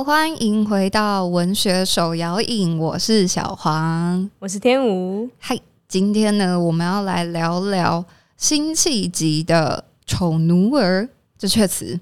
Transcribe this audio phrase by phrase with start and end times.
[0.00, 5.28] Hello，欢迎回到文学手摇影，我是小黄，我是天吴。
[5.38, 8.02] 嗨，今天呢，我们要来聊聊
[8.38, 11.02] 辛弃疾的《丑奴儿》
[11.36, 12.00] 这阙词。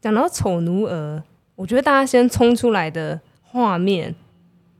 [0.00, 1.18] 讲到《丑奴儿》，
[1.54, 4.14] 我觉得大家先冲出来的画面，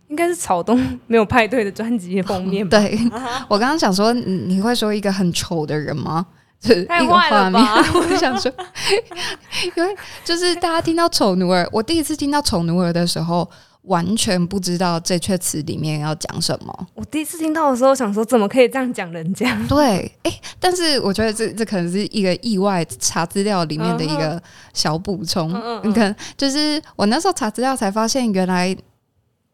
[0.08, 2.78] 应该是草东没有派对的专辑封面吧？
[2.80, 2.98] 对，
[3.46, 6.26] 我刚刚想说，你会说一个很丑的人吗？
[6.86, 7.76] 太坏了吧！
[7.94, 8.50] 我就想说，
[9.76, 13.48] 因为就是大家听到《丑奴儿》，我第一次听到《丑奴儿》的时候，
[13.82, 16.86] 完全不知道这阙词里面要讲什么。
[16.94, 19.54] 我第一次听到的时候，想说怎么可以这样讲人家？
[19.68, 24.42] 对，哎、欸，但是我觉得这这可能是一个意外，查资料里面的一个
[24.72, 25.50] 小补充。
[25.84, 28.74] 你看，就是我那时候查资料才发现，原来《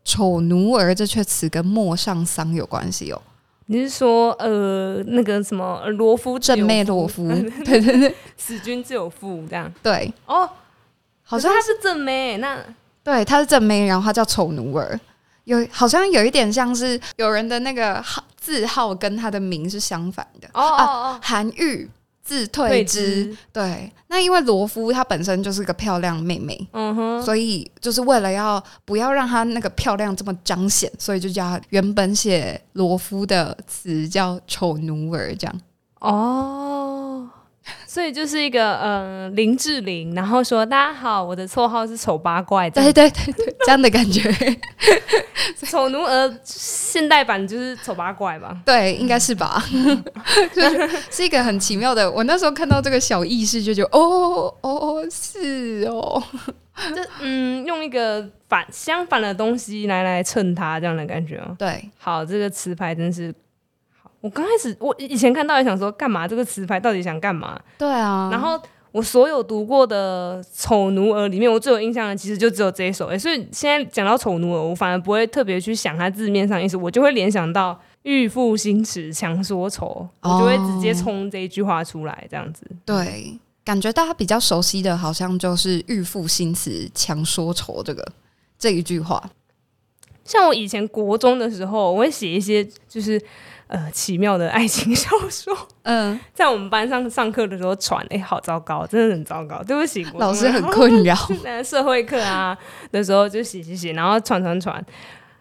[0.05, 3.21] 丑奴儿》这阙词跟陌上桑有关系哦。
[3.73, 7.29] 你是说，呃，那个什么罗夫正妹罗夫，
[7.65, 9.73] 对对 对， 死君自有妇这样。
[9.81, 10.51] 对，哦，
[11.23, 12.59] 好像他是正妹，那
[13.05, 14.99] 对，他是正妹，然后他叫丑奴儿，
[15.45, 20.49] 有好像有一点像是有人的那个号字号跟他的名是相反的。
[20.53, 21.89] 哦哦哦，韩愈。
[22.31, 35.61] 自退之，对，那因为罗夫她本身就是个漂亮妹妹，嗯哼，所以就是为了要不要让她那个漂亮这么彰显，所以就叫原本写罗夫的词叫丑奴儿这样。
[35.99, 36.80] 哦。
[37.87, 44.33] 所以就是一个呃林志玲，然后说大家好，我的绰号是丑八怪，对对对对， 这样的感觉。
[45.67, 48.57] 丑奴儿现代版就是丑八怪吧？
[48.65, 49.63] 对，应该是吧。
[50.55, 56.23] 就是是一个很奇妙的，我那时候看到这个小意识就觉得，哦哦是哦，
[56.77, 61.55] 就嗯用一个反相反的东西来来衬它这样的感觉哦。
[61.59, 63.33] 对，好，这个词牌真是。
[64.21, 67.59] 我刚开始，我以前看到也想说，干嘛这个词牌到底想干嘛？
[67.79, 68.29] 对啊。
[68.31, 68.61] 然后
[68.93, 73.07] 我所有读过的《丑奴儿》里面，我最有印象的其实就只有这一首。
[73.07, 82.67] 哎，所以现在讲到《丑奴儿》，我反而不会特别去想它字面上意思，我就会联想到“欲赋新词强说愁”，我就会直接冲这一句话出来，这样子。
[82.85, 88.07] 对，感觉大家比较熟悉的好像就是“欲赋新词强说愁”这个
[88.59, 89.31] 这一句话。
[90.25, 93.19] 像我以前国中的时候，我会写一些就是。
[93.71, 101.15] 呃，奇妙的爱情小说， 嗯，在我们班上上课的时候传，哎、欸，好糟糕，真的很糟糕，对不起，老师很困扰。
[101.63, 102.59] 社会课啊
[102.91, 104.85] 的时候就写写写，然后传传传，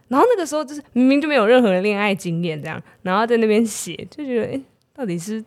[0.10, 4.62] 然后那个时候就是明明就没有任何的恋爱经验，这样，然后在那边写，就觉得，哎、欸，
[4.94, 5.44] 到底是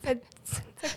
[0.00, 0.18] 在。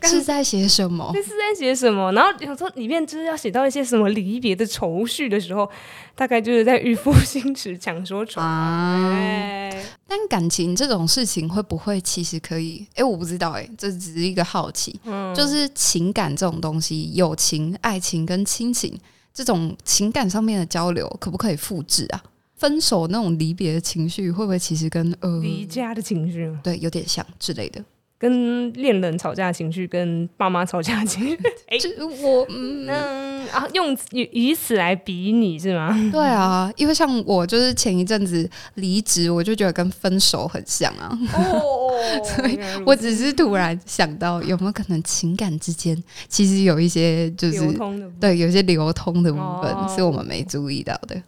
[0.04, 1.12] 是在写什么？
[1.14, 2.12] 这是在写什么？
[2.14, 5.70] 然后有时候里面就是要写到一些什么离别的愁绪的时候，
[6.16, 9.72] 大概就是在欲赋新词强说愁啊。
[10.08, 12.86] 但感情这种事情会不会其实可以？
[12.96, 15.00] 哎，我不知道，哎，这只是一个好奇。
[15.06, 18.98] 嗯，就是情感这种东西，友情、爱情跟亲情
[19.34, 22.24] 这种情感上面的交流，可不可以复制啊？
[22.56, 27.84] 分手那种离别的情绪，会不会其实跟呃离家的情绪，对，有点像之类的？
[28.20, 31.36] 跟恋人吵架的情绪，跟爸妈吵架的情绪，
[31.70, 35.96] 哎、欸，我嗯，嗯啊，用以以此来比拟是吗？
[36.12, 41.16] 对啊，因为像我就是前一阵子离职，我就觉得跟分手很像啊。
[41.34, 41.92] 哦，
[42.26, 51.22] 所以我只是突然想到，有没有可能情感之间其实有一些就是流通的，对，有些流通的部分、哦、是我们没注意到的。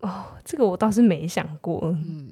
[0.00, 1.80] 哦，这个我倒是没想过。
[1.84, 2.30] 嗯。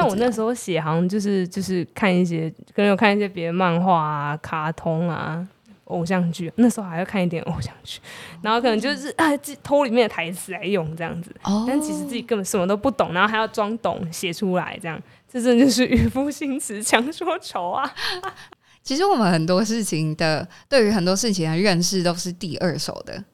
[0.00, 5.44] 但我那时候写，好像就是就是看一些，可能有看一些别的漫画啊、卡通啊、
[5.86, 6.52] 偶像剧。
[6.54, 7.98] 那时候还要看一点偶像剧，
[8.40, 9.24] 然后可能就是 啊，
[9.60, 11.34] 偷里面的台词来用这样子。
[11.42, 11.64] 哦。
[11.66, 17.92] 但其实自己根本什么都不懂，然后还要装懂写出来，这样，这真的就是欲赋新词强说愁啊。
[18.84, 23.24] 其实我们很多事情的，对于很多事情的认识都是第二手的。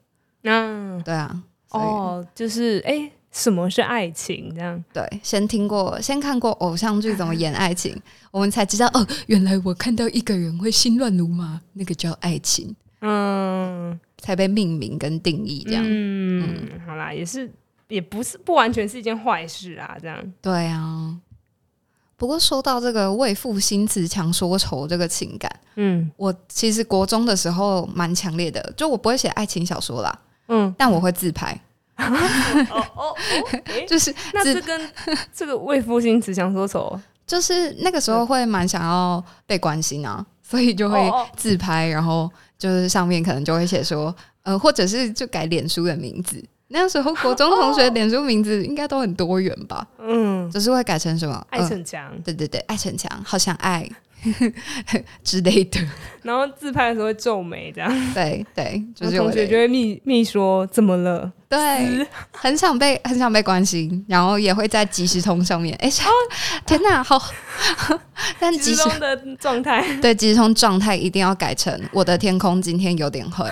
[0.44, 1.42] 嗯，对啊。
[1.72, 2.92] 哦，就是哎。
[2.92, 4.50] 欸什么是爱情？
[4.54, 8.00] 这样对，先听过，先看过偶像剧怎么演爱情，
[8.30, 15.82] 我们才知道哦，原来我看到一个人会心乱如麻，那个叫爱情，嗯，才被命名跟定义这样。
[15.84, 17.52] 嗯，嗯好啦，也是，
[17.88, 20.32] 也不是不完全是一件坏事啊，这样。
[20.40, 21.18] 对啊，
[22.16, 31.60] 不过说到这个为赋新词强说愁这个情感，嗯，我其实国中的时候蛮强烈的，就我不会写爱情小说啦，嗯，但我会自拍。
[31.96, 33.16] 哦哦，
[33.88, 34.90] 就是那这跟
[35.34, 40.98] 这个为赋新词强说愁，就是那个时候会蛮想要被关心啊，所以就会
[41.36, 46.42] 自拍，然后就是上面可能就会写说，呃，或者是就改脸书的名字。
[46.68, 49.86] 那时候国中同学脸书名字应该都很多元吧？
[49.98, 51.46] 嗯，就是会改成什么？
[51.50, 53.88] 爱逞强，对对对，爱逞强，好想爱。
[55.22, 55.80] 之类的。
[56.22, 58.14] 然后自拍的时候会皱眉，这样。
[58.14, 61.30] 对 对， 就是同学就会密密说怎么了？
[61.48, 65.76] 对，很想被很想被关心，然后也会在即时通上面。
[65.80, 66.10] 哎、欸，哦，
[66.66, 67.20] 天哪，好！
[68.40, 73.48] 但即时通的状态，对，即时通状态一定要改成我的天空今天有点灰。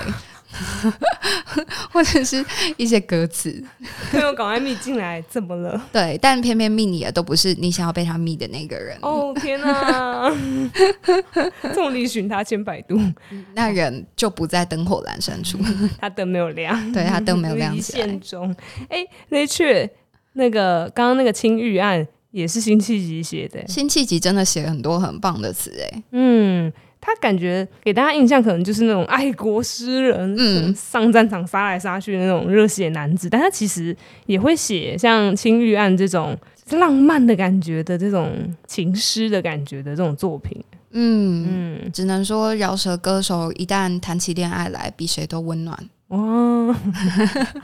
[1.90, 2.44] 或者是
[2.76, 3.62] 一些歌词，
[4.10, 5.82] 朋友赶快密进来，怎么了？
[5.92, 8.96] 对，但偏偏密你的都不是你想要被他密的那个人。
[9.02, 10.30] 哦天哪！
[11.74, 12.98] 众里寻他千百度，
[13.54, 15.58] 那人就不在灯火阑珊处，
[15.98, 18.06] 他灯没有亮，对他灯没有亮起来。
[18.16, 18.54] 中，
[18.88, 19.90] 哎、欸，那却
[20.34, 26.72] 那个刚刚那个青玉案也是辛弃疾写的，辛弃疾真的写很多很棒的词，哎，嗯。
[27.04, 33.94] 他感觉给大家印象可能就是那种爱国诗人，嗯，上战场杀来杀去的那种热血男子，但他其实
[34.26, 36.38] 也会写像《青玉案》这种
[36.70, 38.30] 浪漫的感觉的这种
[38.68, 40.62] 情诗的感觉的这种作品。
[40.92, 45.76] 嗯嗯，只能说饶舌歌手一旦谈起恋爱来，比谁都温暖。
[46.12, 46.74] 哦，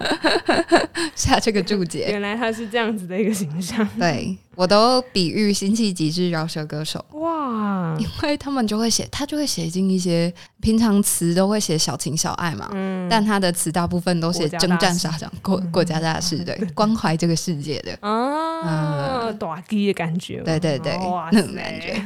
[1.14, 3.86] 下这个注解， 原来他是这样子的一个形象。
[3.98, 7.04] 对，我都比喻辛弃疾是饶舌歌手。
[7.12, 17.98] 哇，因为他们就会写，他就会写进一些平常词都会写小情小爱嘛，嗯，但他的词大部分都写征战沙场、国国家大事，对， 关怀这个世界的。
[18.00, 20.96] 啊，大吉的感觉，对对对，
[21.32, 22.02] 那种感觉，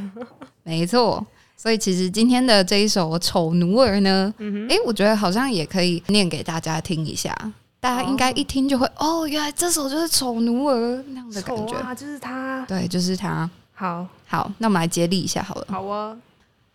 [0.64, 1.24] 没错。
[1.62, 7.32] 所以其实今天的这一首《丑奴儿》呢，哎、嗯欸，我觉得好像也可以念给大家听一下，
[7.78, 13.48] 大家应该一听就会哦，哦，原来这首就是《丑奴儿》那样的感觉，啊，就是他，对，就是他。
[13.74, 15.66] 好，好，那我们来接力一下好了。
[15.68, 16.16] 好啊。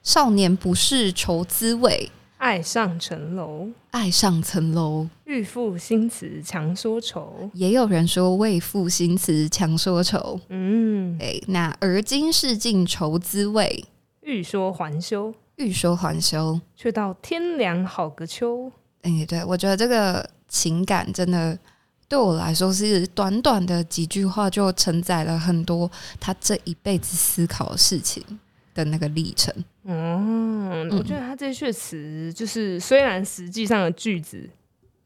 [0.04, 5.06] 少年不是愁滋味，爱上层楼，爱上层楼。
[5.26, 10.40] 欲赋新词强说愁，也有人说为赋新词强说愁。
[10.48, 13.84] 嗯，哎，那而今是尽愁滋味。
[14.28, 18.70] 欲说还休，欲说还休，却道天凉好个秋。
[19.04, 21.58] 哎、欸，对，我觉得这个情感真的
[22.10, 25.90] 对我来说是短短的几句话，就承载了很多
[26.20, 28.22] 他这一辈子思考的事情
[28.76, 29.54] 的那个历程。
[29.86, 34.50] 嗯，我觉得他这阙词就是，虽然实际上的句子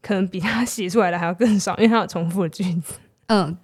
[0.02, 2.94] 可能比他写出来的还要更少，因为他有重复的句子。
[3.34, 3.56] 嗯，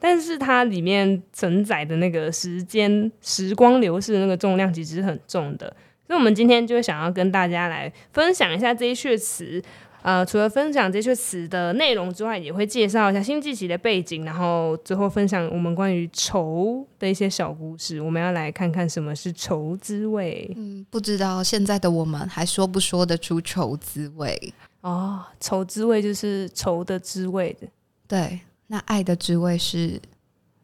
[0.00, 5.66] 但是它里面承载的那个时间、时光流逝的那个重量，其实是很重的。
[6.08, 9.62] 所以，我们今天就会想要跟大家来分享一下这一阙词。
[10.02, 18.00] 呃，除了分享这阙词的内容之外，也会介绍一下辛弃疾的背景，然后最后分享我们关于愁的一些小故事。
[18.00, 20.52] 我们要来看看什么是愁滋味。
[20.56, 24.52] 嗯，不知道现在的我们还说不说得出愁滋味？
[24.80, 27.68] 哦，愁滋味就是愁的滋味的，
[28.08, 28.40] 对。
[28.72, 30.00] 那爱的滋味是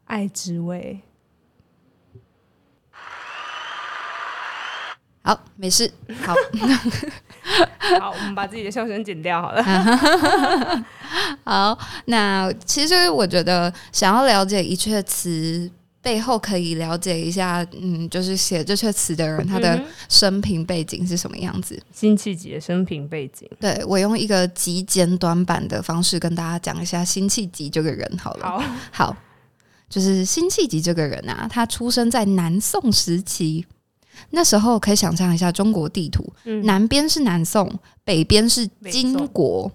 [0.05, 0.99] 爱滋味。
[5.21, 5.93] 好，没事。
[6.25, 6.33] 好，
[8.01, 9.63] 好，我们把自己的笑声剪掉好了。
[11.45, 15.69] 好，那其实我觉得，想要了解一切词
[16.01, 21.77] 背后，可以了解一下，嗯，就是写这些词的人，他的生平背景是什么样子？
[21.93, 28.47] 辛弃疾的生平背景，对，我用一个极简短版的方式跟大家讲一下辛弃疾这个人好了。
[28.47, 29.17] 好，好，
[29.89, 33.65] 就是辛弃疾这个人啊，他出生在南宋时期，
[34.29, 37.69] 那时候可以想象一下中国地图，嗯、南边是南宋，
[38.05, 39.69] 北边是金国。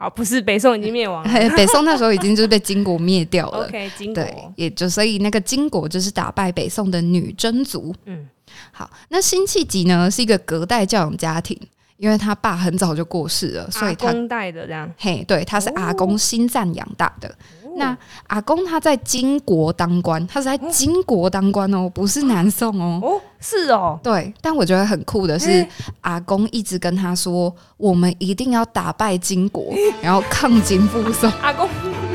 [0.00, 3.66] 好，不是北宋已经灭亡了，北宋那时候已经就是被金国灭掉了。
[3.68, 7.94] OK，金国，对，也就所以那个金国就是打败北宋的女真族。
[8.06, 8.26] 嗯，
[8.72, 11.54] 好，那辛弃疾呢是一个隔代教养家庭，
[11.98, 14.90] 因为他爸很早就过世了，所以他公代的这样。
[14.96, 17.36] 嘿，对，他是阿公辛赞养大的。
[17.80, 23.00] 那阿公他在金国当官，他是在金国当官哦，不是南宋哦。
[23.02, 23.98] 哦，是哦。
[24.02, 25.66] 对，但我觉得很酷的是，
[26.02, 31.30] 阿公一直跟他说，我们一定要打败金国，然后抗金复宋。
[31.40, 31.68] 阿公，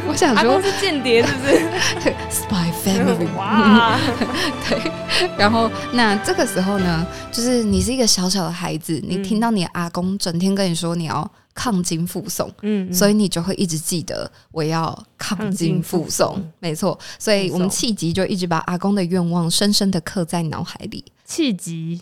[0.08, 2.16] 我想说，是间谍是不是？
[2.30, 3.28] Spy family。
[3.36, 3.98] 哇，
[4.70, 4.92] 对。
[5.38, 11.30] 然后，那这个时候呢，就是你是一个小小的孩子，你听到你阿公整天跟你说你要。
[11.56, 17.00] 抗金复宋，嗯，所以你就会一直记得我要抗金复宋，没错。
[17.18, 21.04] 所以我们气急就一直把阿公的愿望深深的刻在脑海里。
[21.24, 22.02] 气急，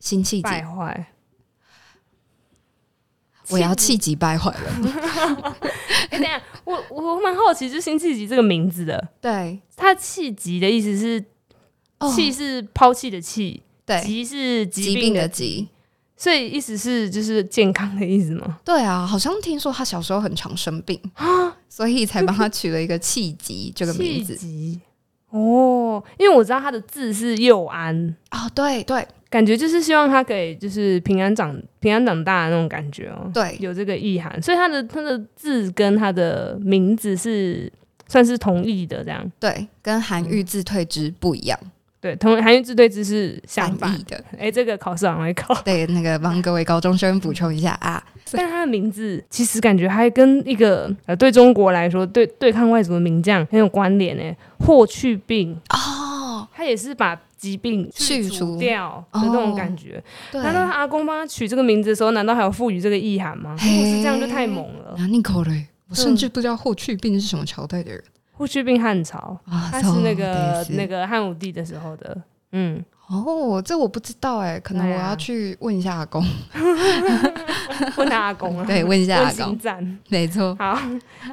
[0.00, 1.12] 辛弃疾败坏，
[3.50, 5.54] 我要气急败坏了。
[6.08, 11.22] 哎，等下，我我蛮好奇，就辛弃疾这个名字的，对，他气急的意思是
[12.14, 15.68] 气是抛弃的气，对，疾是疾病的疾。
[16.16, 18.58] 所以意思是就是健康的意思吗？
[18.64, 24.38] 对啊，好像听说他小时候很常生病啊，所以才帮他取了一个契机这个名字。
[25.30, 33.28] 哦，因为我知道他的字是佑安哦，对对，感觉就是希望他可以就是平安长平安长大的那种感觉哦。
[33.34, 37.70] 对，有这个意涵，所以他的他的字跟他的名字是
[38.06, 39.28] 算是同义的，这样。
[39.40, 41.58] 对，跟韩愈自退之不一样。
[42.04, 44.22] 对，同韩愈字对字是相反的。
[44.38, 45.54] 哎，这个考试好像会考。
[45.64, 48.04] 对，那个帮各位高中生补充一下啊。
[48.30, 54.36] 但是他的名字其实感觉还跟一个呃，对中国来说，对对抗外族的名将很有关联诶。
[54.58, 60.02] 霍去病哦，他也是把疾病去除掉的那种感觉。
[60.30, 63.56] 对，难道他阿公帮他取这个名字的时候，难道还有赋予这个意涵吗？
[63.58, 64.94] 如果是这样就太猛了。
[64.98, 65.68] 那你口嘞？
[65.88, 68.04] 我甚至不知道霍去病是什么朝代的人。
[68.36, 69.38] 霍去病汉朝，
[69.70, 72.20] 他是那个那个汉武帝的时候的。
[72.52, 76.24] 嗯，哦，这我不知道哎，可能我要去问一下阿公。
[77.96, 78.64] 问他阿公啊？
[78.66, 79.58] 对，问一下阿公。
[80.08, 80.54] 没错。
[80.56, 80.78] 好，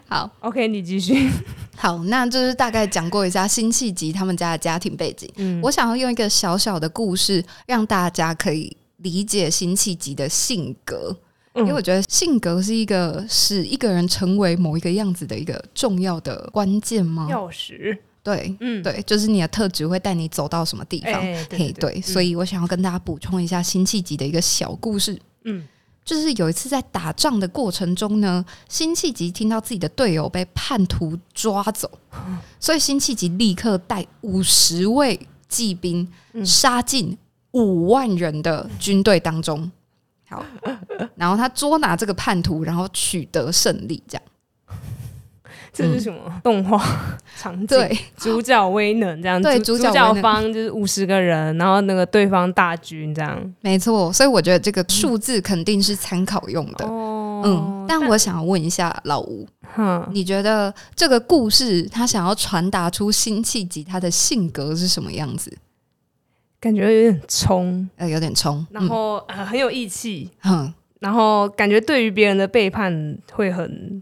[0.08, 1.30] 好，OK，你继续。
[1.78, 5.30] 好，那就是大概讲过一下辛弃疾他们家的家庭背景。
[5.38, 11.16] 嗯，我想要用一个小小的故事，让大家可以理解辛弃疾的性格。
[11.56, 17.28] 因为我觉得性格是一个使一个人成为某一个样子的一个重要的关键吗？
[17.30, 17.98] 钥匙。
[18.24, 21.22] 对，嗯，对，就是你的特质会带你走到什么地方。
[21.22, 25.20] 嘿，对，对，所以我想要跟大家补充一下辛弃疾的一个小故事。
[25.44, 25.68] 嗯，
[26.06, 31.90] 就是有一次在打仗的过程中呢，辛弃疾听到自己的队友被叛徒抓走，
[32.60, 36.08] 所以辛弃疾立刻带五十位骑兵
[36.46, 37.18] 杀进
[37.54, 39.72] 五万人的军队当中。
[40.32, 40.44] 好，
[41.16, 44.24] 然后他捉拿这个叛徒，然后取得胜利，这样。
[45.74, 46.84] 这是什么、嗯、动画
[47.40, 47.66] 场景？
[47.66, 49.42] 对，主角威能这样。
[49.42, 53.54] 对，主角方就是五十个人，然后那个对方大军这样。
[53.62, 56.86] 没错，所以我觉得这个数字肯定是参考用的。
[56.86, 59.48] 嗯，嗯，但我想要问一下老吴，
[59.78, 65.58] 嗯，你觉得这个故事他想要传达出辛弃疾他的性格是什么样子？
[66.62, 69.40] 感觉有点冲，呃，有点冲，然后、嗯。
[69.40, 74.02] 呃、很有义气，嗯，然后感觉对于别人的背叛会很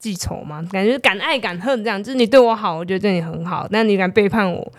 [0.00, 4.72] 记仇嘛，感觉敢爱敢恨这样，就是你对我好，我觉得对你很好，但你敢背叛我，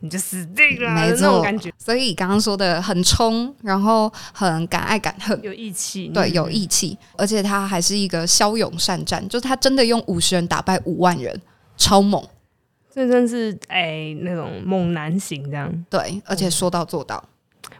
[0.00, 1.72] 你就死定了，那种感觉。
[1.78, 11.40] 所以刚刚说的很冲，然后很敢爱敢恨，有义气，对，有义气，而且他还是一个骁勇善战，就是他真的用五十人打败五万人，
[11.76, 12.20] 超猛。
[12.96, 15.70] 这真是哎、欸，那种猛男型这样。
[15.90, 17.22] 对，而且说到做到。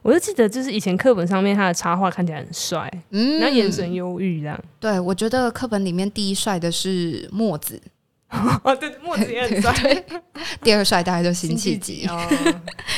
[0.02, 4.64] 我就记得，就是以前课本上面他的插画看起来很帅，嗯，然后眼神忧郁这样。
[4.78, 7.80] 对，我觉得课本里面第一帅的是墨子。
[8.28, 10.04] 哦，对，墨子也很 帅。
[10.62, 12.21] 第二帅大概就辛弃疾哦。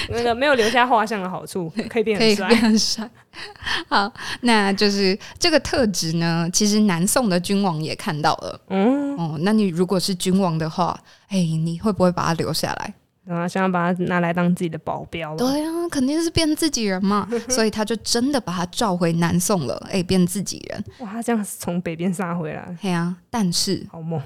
[0.08, 2.18] 那个没有留下画像的好处，可以变
[2.56, 3.08] 很帅。
[3.88, 8.60] 好，那就是这个特质呢，其实南宋的君王也看到了。
[8.70, 12.94] 嗯，哦，那你如果是君王的话，哎，你会不会把他留下来？
[13.28, 15.36] 啊，想要把他拿来当自己的保镖？
[15.36, 17.28] 对啊，肯定是变自己人嘛。
[17.50, 19.86] 所以他就真的把他召回南宋了。
[19.92, 20.84] 哎，变自己人。
[21.00, 22.74] 哇，他这样从北边杀回来。
[22.80, 24.18] 对啊，但是好猛。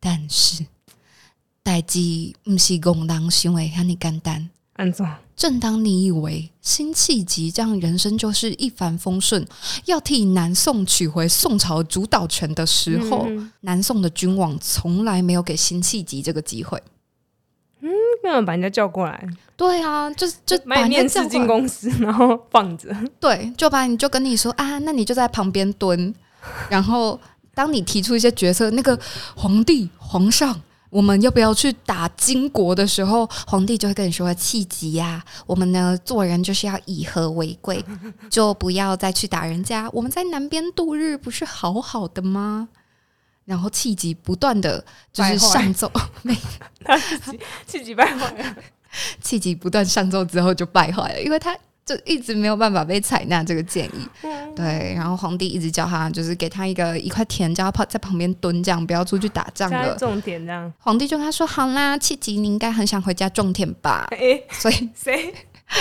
[0.00, 0.64] 但是，
[1.62, 4.48] 代际不是公人想的那么简单。
[4.72, 5.06] 安怎？
[5.36, 9.46] 正当你以为辛弃疾这样人生就是一帆风顺，
[9.84, 16.82] 要替南宋取回宋朝主导权的时候，嗯、南宋的君王从来没有给辛弃疾这个机会。
[17.80, 17.90] 嗯，
[18.22, 19.26] 干嘛把人家叫过来？
[19.56, 22.94] 对啊，就就把面试进公司，然后放着。
[23.18, 26.14] 对，就把你就跟你说啊，那你就在旁边蹲，
[26.70, 27.20] 然后。
[27.60, 28.98] 当你提出一些决策，那个
[29.36, 37.84] 皇帝、皇上，我们要不要去打金国的时候，皇帝就会跟你说：“气急呀，我们呢做人就是要以和为贵，
[38.30, 39.86] 就不要再去打人家。
[39.92, 42.70] 我们在南边度日不是好好的吗？”
[43.44, 45.92] 然后气急不断的就是上奏，
[46.24, 46.34] 没
[46.82, 48.56] 他弃弃疾败坏
[49.20, 51.54] 气急不断上奏之后就败坏了，因为他。
[51.90, 54.08] 就一直没有办法被采纳这个建议，
[54.54, 59.96] 对，然后皇帝一直叫他，就是给他一个一块田，叫他跑在旁边蹲，这样不要出去打仗了。
[59.96, 65.34] 种田这样，皇帝就跟他说：“好啦，弃疾，你应该很想回家种田吧？” 欸、所以 谁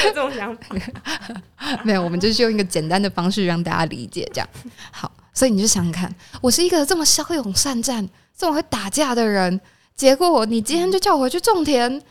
[0.04, 0.75] 有这种想法？
[1.86, 4.50] 没有，我们就是用一个简单的方式让大家理解，这样
[4.89, 5.12] 好。
[5.32, 6.12] 所以你就想想看，
[6.42, 9.62] 我是一个这么骁勇善战、这么会打架的人，
[9.96, 12.01] 结果你今天就叫我回去种田。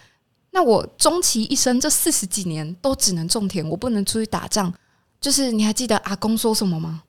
[0.51, 4.73] 那我终其一生这四十几年都只能种田，我不能出去打仗。
[5.21, 7.03] 就是你还记得阿公说什么吗？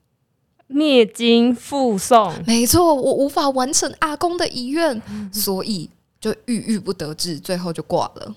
[0.66, 2.32] 灭金复宋。
[2.46, 5.00] 没错，我无法完成阿公的遗愿，
[5.32, 5.88] 所以
[6.20, 8.34] 就郁郁不得志，最后就挂了。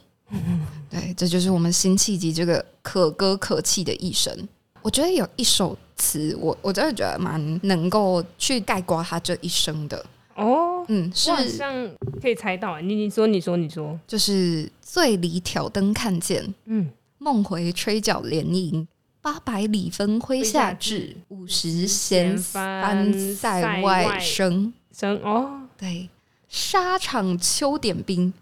[0.90, 4.36] 对，这就是我们辛弃疾这个可歌可泣的一生。
[4.82, 10.04] 我觉得有一首词，我我真的觉得蛮能够去概括他这一生的。
[10.36, 11.90] 哦，嗯，是好像
[12.22, 12.80] 可以猜到。
[12.82, 18.88] 你你说你说你说，就是醉里挑灯看剑，嗯，梦回吹角连营，
[19.22, 24.74] 八百里分麾下炙，五十弦翻塞外声。
[24.92, 26.10] 声哦，对，
[26.48, 28.34] 沙场秋点兵，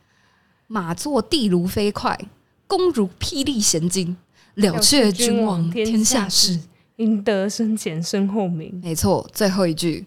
[0.67, 2.19] 马作地卢飞快，
[2.67, 4.17] 弓如霹雳弦惊。
[4.55, 6.59] 了却君王天下事，
[6.97, 8.81] 赢得生前身后名。
[8.83, 10.05] 没错，最后一句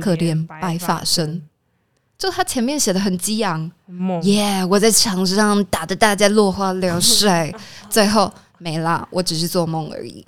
[0.00, 1.42] 可怜白发生。
[2.18, 3.70] 就他前面写的很激昂，
[4.22, 7.54] 耶！Yeah, 我在场上打得大家落花流水，
[7.90, 10.26] 最后没啦，我只是做梦而已。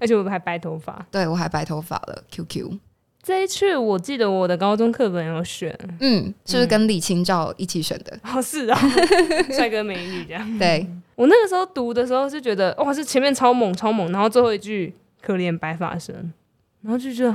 [0.00, 2.24] 而且我还白头发，对我还白头发了。
[2.30, 2.78] QQ
[3.22, 8.18] 这一句我记得我的高中课本有选，嗯，是不是跟李清照一起选的？
[8.24, 8.80] 哦，是啊，
[9.54, 10.58] 帅哥美女这样。
[10.58, 10.84] 对，
[11.14, 16.32] 我那个时候读的时候是觉得，哇，是前面超猛超猛，然后最后一句可怜白发生，
[16.80, 17.32] 然后就觉得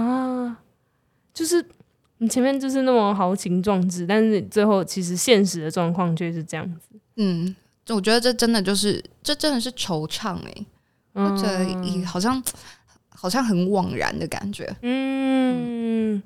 [0.00, 0.58] 啊，
[1.32, 1.64] 就是。
[2.18, 6.98] 你前面就是那么豪情壮志，但是最后其实现实的状况却是这样子。
[7.16, 7.54] 嗯，
[7.90, 10.66] 我觉得这真的就是，这真的是惆怅哎、欸，
[11.12, 12.42] 嗯、我觉得好像
[13.10, 14.64] 好像很惘然的感觉。
[14.80, 16.22] 嗯，嗯，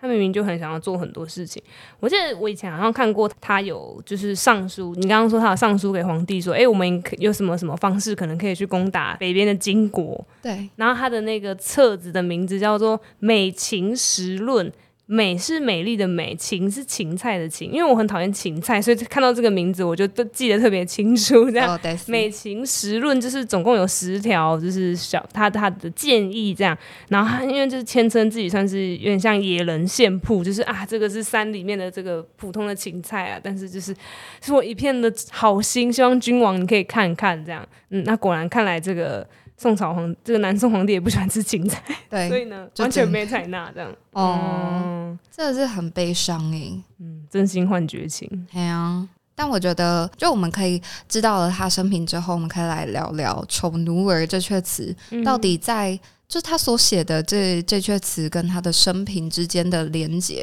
[0.00, 1.62] 他明明就很想要做很多事情。
[2.00, 10.24] 我记得我以前好像看过他有就是上书，你刚刚说他有上书给皇帝说，哎、欸，我们有什么什么方式可能可以去攻打北边的金国？
[10.42, 10.68] 对。
[10.76, 14.70] 然后他的那个册子的名字叫做《美秦时论》。
[15.10, 21.50] 美是美丽的美，芹是芹菜的芹，因为我很讨厌芹菜，所以看到这个名字我就都记得特别清楚。
[21.50, 26.76] 这样，哦、美芹十论就是总共有十条，就是小他他的建议这样。
[27.08, 33.96] 然后他因为就是谦称自己算是有点像野人献曝，就是啊这个是山里面的这个普通的芹菜啊，但是就是
[34.42, 37.66] 是我一片的好心，希望君王你可以看看这样。
[37.88, 39.26] 嗯，那果然看来这个。
[39.60, 43.92] 宋朝皇这个南宋皇帝也不喜欢吃芹菜， 对，所以呢完全没采纳这样。
[44.12, 46.80] 哦，嗯、这是很悲伤诶。
[47.00, 48.46] 嗯，真心换绝情。
[48.52, 54.94] 对啊，但我觉得，就我们可以知道了他生平之后，我们可以来聊聊《丑奴儿》这阙词
[55.24, 60.42] 到底在、嗯、就他所写的这这阙词跟他的生平之间的连结。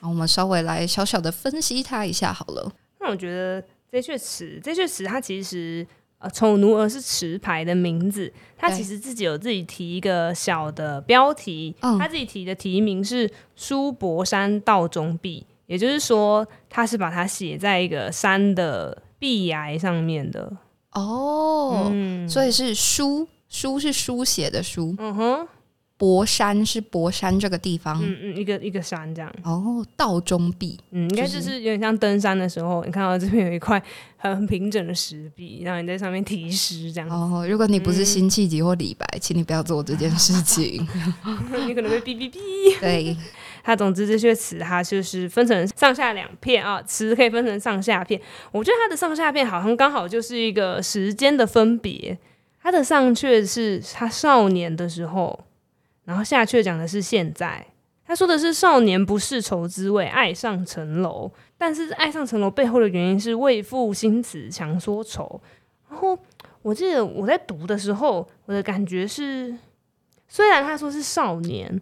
[0.00, 2.72] 然后我们稍微来小小的分析他一下好了。
[2.98, 5.86] 那我觉得这阙词，这阙词它其实。
[6.18, 20.56] 呃，丑奴儿是词牌的名字，他其实自己有自己提一个小的标题，他自己提的题名是“书博山道中壁”，也就是说，他是把它写在一个山的壁崖上面的。
[20.92, 24.94] 哦，嗯，所以是书，书是书写的书。
[24.98, 25.48] 嗯哼。
[25.98, 29.32] 博山是博山这个地方，嗯嗯，一个一个山这样。
[29.42, 33.82] 哦，道中壁，嗯，应该就是有点像登山的时候，你看到这边有一块
[34.18, 37.08] 很平整的石壁，然后你在上面题诗这样。
[37.08, 40.86] 哦，如果你不是辛弃疾或李白，嗯、请你不要做这件事情，
[41.66, 42.78] 你可能会哔哔哔。
[42.78, 43.16] 对，
[43.64, 48.20] 它总之这些词它就是分成上下两片啊，词可以分成上下片。
[48.52, 52.18] 我觉得它的上下片好像刚好就是一个时间的分别，
[52.62, 55.45] 它的上阙是他少年的时候。
[56.06, 57.66] 然后下阙讲的是现在，
[58.06, 61.30] 他说的是少年不识愁滋味，爱上层楼。
[61.58, 65.40] 但是爱上层楼背后的原因是为赋新词强说愁。
[65.90, 66.16] 然后
[66.62, 69.56] 我记得我在读的时候，我的感觉是，
[70.28, 71.80] 虽然他说是少年，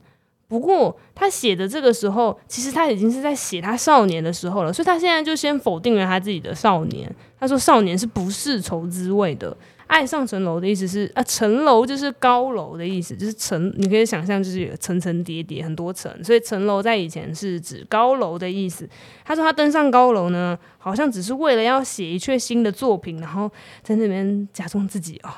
[0.49, 4.73] 不过他写的这个时候，其实他已经是在写他少年的时候了。
[4.73, 9.55] 所以他现在就先否定了他自己的少年，他说少年是不识愁滋味的。
[9.87, 18.89] 爱上层楼的意思是啊，层楼就是高楼的意思，就是层，你可以想象就是有层层叠叠很多层，所以层楼在以前是指高楼的意思。
[19.25, 23.51] 他说他登上高楼呢，好像只是为了要写一阙新的作品，然后
[23.83, 25.31] 在那边假装自己哦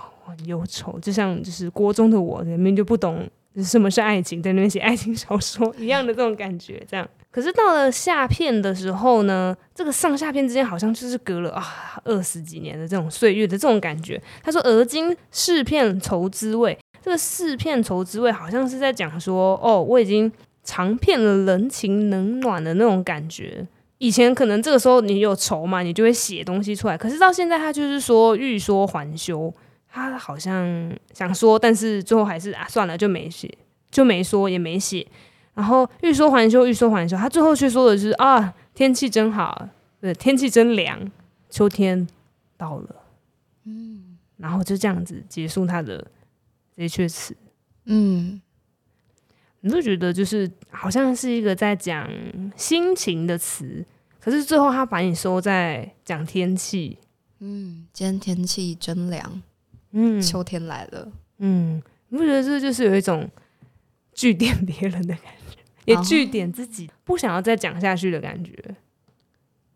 [0.44, 3.28] 忧愁，就像就是国中的我，明明就不懂
[3.62, 7.08] 什么是爱情，在那边写爱情小说一样的这种感觉，这样。
[7.36, 14.18] 可是到了下片的时候呢，这个上下片之间好像就是隔了啊二十几年的这种岁月的这种感觉。
[14.42, 20.32] 他说：“而今试片愁滋味。”这个试片愁滋味好像是在讲说，哦，我已经
[20.64, 23.66] 尝遍了人情冷暖的那种感觉。
[23.98, 26.96] 以前可能这个时候你有愁嘛，你就会写东西出来。
[26.96, 29.52] 可是到现在，他就是说欲说还休，
[29.92, 33.58] 他好像想说，但是最后还是啊算了，就没写，
[33.90, 35.06] 就没说也没写。
[35.56, 39.70] 然后欲说还休，欲说还休，他最后却说的是啊，天气真好，
[40.02, 41.10] 对，天气真凉，
[41.48, 42.06] 秋天
[42.58, 42.96] 到了，
[43.64, 46.06] 嗯，然后就这样子结束他的
[46.76, 47.34] 这阙词，
[47.86, 48.38] 嗯，
[49.62, 52.06] 你就觉得就是好像是一个在讲
[52.54, 53.82] 心情的词，
[54.20, 56.98] 可是最后他把你收在讲天气，
[57.38, 59.42] 嗯，今天天气真凉，
[59.92, 63.26] 嗯，秋天来了，嗯，你不觉得这就是有一种
[64.12, 65.35] 句点别人的感觉？
[65.86, 68.76] 也据点自己不想要再讲下去的感觉，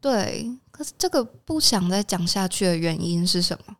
[0.01, 0.51] 对。
[0.71, 3.77] 可是这个不想再讲下去的原因是什么？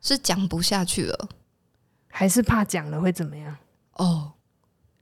[0.00, 1.28] 是讲不下去了，
[2.08, 3.56] 还是怕讲了会怎么样？
[3.94, 4.32] 哦，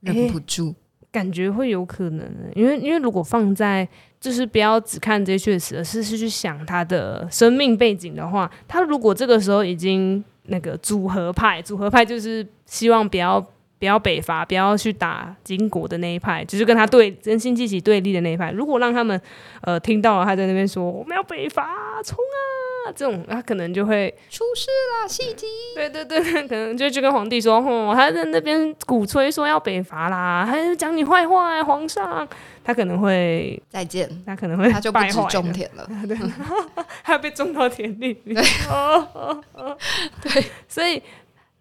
[0.01, 0.75] 忍不住，
[1.13, 3.87] 感觉会有可能，因为因为如果放在
[4.19, 13.47] 就是不要只看这些确实，而是是去想他的生命背景的话，他如果这个时候已经那个组合派，组合派就是希望不要。
[13.79, 18.51] 不要北伐，不要去打金国的那一派，就是跟他对跟辛弃疾对立的那一派。
[18.51, 19.21] 如果让他们
[19.61, 21.69] 呃听到了他在那边说我们要北伐，
[22.03, 25.09] 冲啊，这种他可能就会出事了。
[25.09, 32.27] 辛弃疾，对对对，可能就就跟皇帝说，哦，他在那边鼓吹说要北伐啦，还讲你坏话，皇上，
[32.65, 36.17] 他可能会再见，他可能会他就不止种田了， 对，
[37.05, 38.43] 他要被种到田里 对，
[40.67, 41.03] 所以。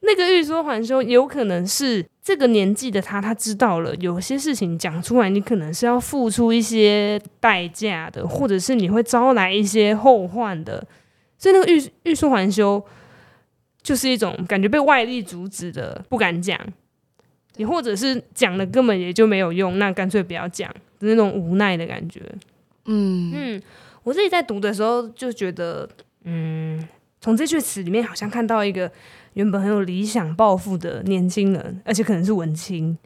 [0.02, 10.86] 那个欲说还休，有可能是这个年纪的他，他知道了有些事情讲出来，你可能是要付出一些代价的，或者是你会招来一些后患的。
[11.40, 12.84] 所以那个欲欲说还休，
[13.82, 16.60] 就是一种感觉被外力阻止的，不敢讲。
[17.56, 22.22] 你或者是讲了根本也就没有用，那干脆不要讲的那种无奈的感觉。
[22.86, 23.62] 嗯嗯，
[24.04, 25.90] 我自己在读的时候就觉得，
[26.26, 26.88] 嗯，
[27.20, 28.92] 从这句词里面好像看到一个。
[29.36, 32.98] 原本很有理想抱负的年轻人，而且可能是文青，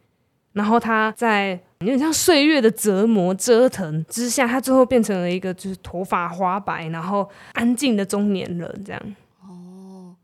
[0.54, 9.16] 然后他在有点像岁月的折磨折腾之下，他最后变成了一个就是头发花白，然后安静的中年人这样。
[9.42, 10.16] 哦，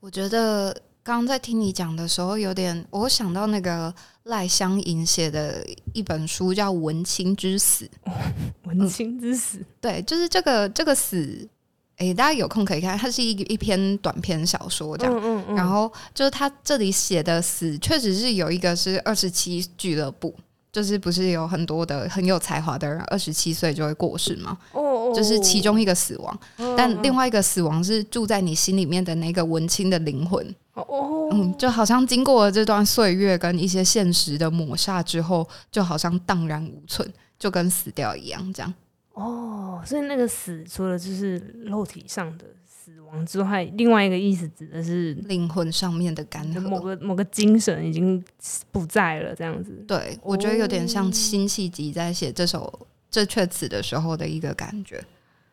[0.00, 5.64] 我觉得刚刚在听你讲的时候，有点我想到那个赖香吟写的
[5.94, 7.84] 一本书叫《文青之死》。
[8.04, 8.12] 哦，
[8.68, 11.48] 文青之死，嗯，对，就是这个这个死。
[11.98, 15.14] 诶，大家有空可以看，它是一一篇短篇小说这样。
[15.14, 20.34] 嗯嗯嗯，然后就是他这里写的死，确实是有一个是二十七俱乐部，
[20.70, 24.58] 就是不是有很多的很有才华的人，二十七岁就会过世吗？
[24.72, 30.54] 哦，就是其中一个死亡，哦，但另外一个死亡是住在你心里面的那个文青的灵魂。
[30.74, 38.74] 哦，嗯，就好像经过了这段岁月跟一些现实的抹杀之后，就好像荡然无存，就跟死掉一样这样。
[39.16, 48.22] 哦，所以那个死除了就是肉体上的死亡之外，另外一个意思指的是灵魂上面的干涸，某个某个精神已经
[48.70, 49.72] 不在了，这样子。
[49.88, 55.02] 对，我觉得有点像辛弃疾在写这首这阙词的时候的一个感觉。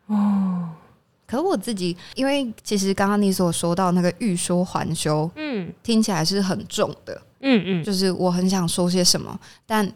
[0.08, 0.68] 哦，
[1.26, 9.90] 可我自己，因为其实刚刚你所说到那个欲说还休，嗯，听起来是很重的，嗯嗯，就是我很想说些什么，但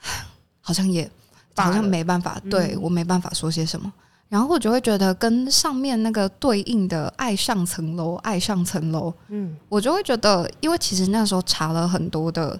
[0.60, 1.10] 好像也。
[1.56, 3.92] 好像没办法，对、嗯、我没办法说些什么，
[4.28, 12.58] 然后我就会觉得跟上面那个对应的“爱上层楼，爱上层楼”，嗯，我就会觉得，因为其实那时候查了很多的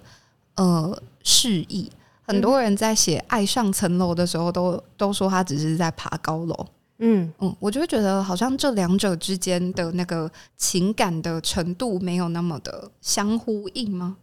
[0.55, 1.89] 呃释义，
[2.27, 6.67] 很多人在写“爱上层楼”的时候都，都都说他只是在爬高楼，
[6.99, 7.31] 嗯。
[7.39, 14.17] 嗯，我就会觉得好像这两者之间的那个情感的程度没有那么的相呼应吗？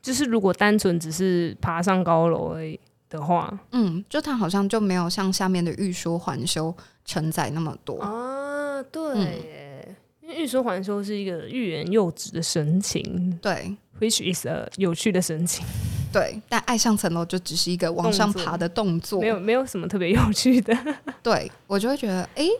[0.00, 2.78] 就是如果单纯只是爬上高楼而已。
[3.12, 8.82] 的话，嗯，就它好像就没有像下面的欲说还休承载那么多啊。
[8.90, 15.64] 对，嗯、因为欲说还休是一个欲言又止的神情，对，which is a 有趣的神情，
[16.12, 16.40] 对。
[16.48, 20.76] 但爱上层楼就只是一个往上爬的动作，没有没有什么特别有趣的。
[21.22, 22.50] 对我就会觉得，哎、欸，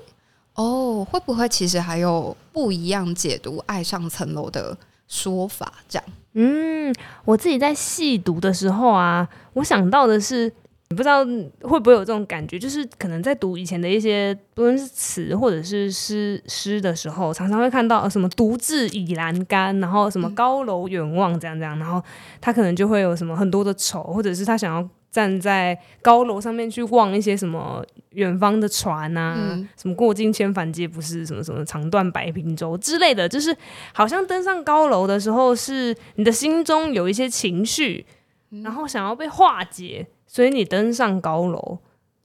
[0.54, 4.76] 哦，会不会其实还有不一样解读爱上层楼的
[5.08, 5.72] 说法？
[5.88, 6.04] 这样。
[6.34, 10.52] 嗯，我自己在细读的时候啊，我想到的是，
[10.88, 11.24] 你不知道
[11.62, 22.02] 会不会有这种感觉，就是可能在读以前的一些不论是词或者是诗诗的时候，常常会看到什么独自倚栏杆，然后什么高楼远望这样这样，然后
[22.40, 24.88] 他可能就会有什么很多的愁，或者是他想要。
[25.12, 33.54] 站在高楼上面去望一些什么远方的船啊，嗯、什么过尽千帆皆不是，什么什么长断白平洲之类的，就是
[33.92, 38.06] 好像登上高楼的时候，是你的心中有一些情绪，
[38.52, 41.78] 嗯、然后想要被化解，所以你登上高楼，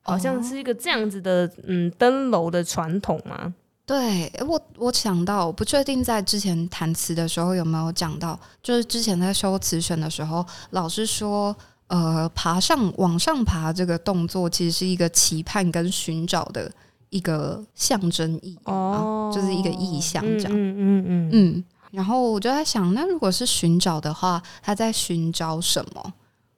[0.04, 3.54] 好像是一个这样子的，哦、嗯，登楼的传统嘛。
[3.86, 11.54] 对，我我想到，我不确定在之前弹词的时候有没有讲到，就是之前在修词选的时候，老师说。
[11.88, 16.70] 呃，爬上往上爬这个动作，其实是一个期盼跟寻找的
[17.10, 20.52] 一个象征意义哦，就是一个意象这样。
[20.52, 21.64] 嗯嗯嗯，嗯，嗯。
[21.92, 26.14] 然后我就在想，那如果是寻找的话，他在寻找什么？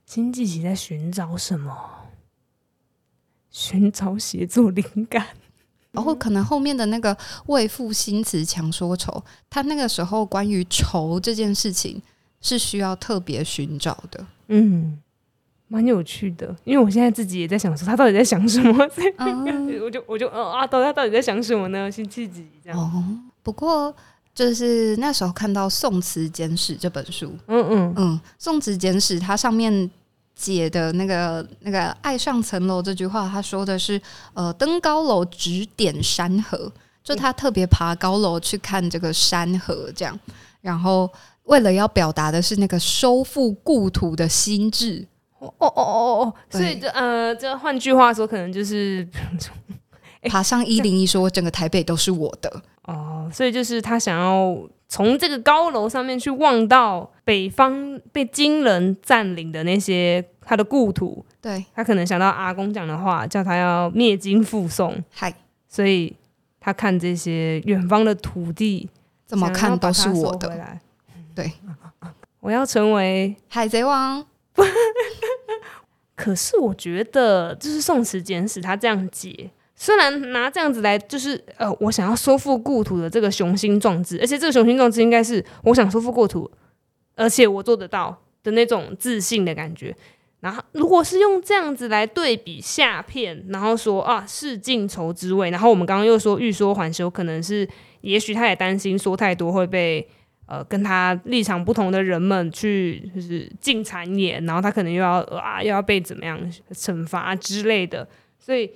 [0.07, 1.71] 辛弃疾在寻找什么？
[3.51, 5.27] 寻找写作灵感。
[5.91, 7.15] 然后可能后面的那个
[7.45, 12.01] “为赋新词强说愁”，他那个时候关于愁这件事情
[12.41, 14.25] 是需要特别寻找的。
[14.47, 14.99] 嗯。
[15.71, 18.89] 蛮有趣的，因为我现在自己也在想说，他到底在想什么？
[19.17, 21.89] 嗯、 我就我就呃啊，到底他到底在想什么呢？
[21.91, 22.77] 辛弃疾这样。
[22.77, 23.03] 哦，
[23.43, 23.95] 不过
[24.33, 29.89] 就是那时候看到《宋词简史》这本书，嗯嗯嗯，《宋词简史》它上面
[30.35, 34.01] 解的那个那个“爱上层楼”这句话，他说的是
[34.33, 36.71] 呃，登高楼指点山河，
[37.03, 40.19] 就他特别爬高楼去看这个山河，这样，
[40.61, 41.07] 然后
[41.43, 45.05] 为了要表达的是那个收复故土的心智。
[45.39, 49.07] 哦哦哦哦哦，所以这呃，这换句话说，可能就是。
[50.23, 52.61] 爬上一零一，说整个台北都是我的。
[52.83, 54.53] 哦，所以就是他想要
[54.89, 65.33] 从这个高楼上面去望到北方被金人占领的那些他的故土，对，他可能想到阿公讲的话，叫他要灭金复宋，嗨，
[65.69, 66.13] 所以
[66.59, 68.89] 他看这些远方的土地，
[69.25, 70.77] 怎么看都是我的，
[71.33, 71.49] 对，
[72.41, 74.25] 我要成为海贼王。
[76.15, 79.51] 可是我觉得，就是宋词简史他这样解。
[79.75, 86.51] 虽然拿这样子来，就是呃，我想要收复故土的这个雄心壮志，而且这个雄心壮志应该是我想收复故土，
[87.15, 89.95] 而且我做得到的那种自信的感觉。
[90.41, 95.49] 然后，如果是用这样子来对比下片，然后说啊，是尽愁之味。
[95.49, 97.65] 然后我们刚刚又说欲说还休，可能是
[98.01, 100.05] 也许他也担心说太多会被
[100.49, 106.37] 呃跟他立场不同的人们去就是进谗言，然后他可能又要啊又要被怎么样
[106.73, 108.05] 惩罚之类的，
[108.37, 108.69] 所以。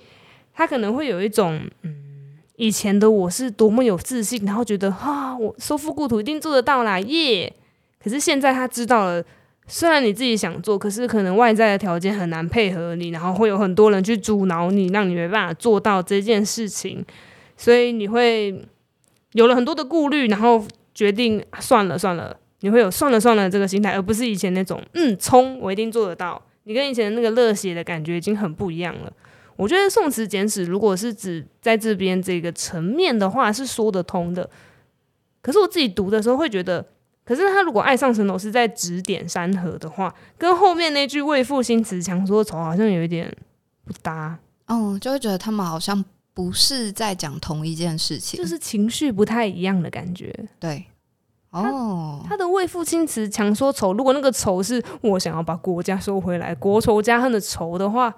[0.56, 7.52] 他可能会有一种，嗯，以前的我是多么有自信，然后觉得啊，我收复故土一定做得到啦，耶！
[8.00, 9.24] 可是现在他知道了，
[9.66, 17.04] 虽然你自己想做，可是可能外在的条件很难配合你，然后会有很多人去阻挠你，让你没办法做到这件事情，
[17.56, 18.64] 所以你会
[19.32, 26.40] 有了很多的顾虑，然后决定算了算了，你会有算了算了这个心态，而不是以前那种嗯，冲，我一定做得到。
[26.62, 29.12] 你跟以前的那个热血的感觉已经很不一样了。
[29.56, 34.48] 我觉得《宋词简史》如果是指在这边这个层面的话，是说得通的。
[35.42, 36.84] 可是我自己读的时候会觉得，
[37.24, 43.30] 可是他如果爱上层楼是在指点山河的话，跟后面那句“为赋新词强说愁”好像有一点
[43.84, 44.38] 不搭。
[44.66, 46.02] 哦，就会觉得他们好像
[46.34, 50.34] 不是在讲同一件事情，就是情绪不太一样的感觉。
[50.60, 50.84] 对，
[51.50, 58.14] 哦，他，他的“为父亲词强说愁”，如果那个愁是我想要把国家收回来，国仇家恨的仇的话。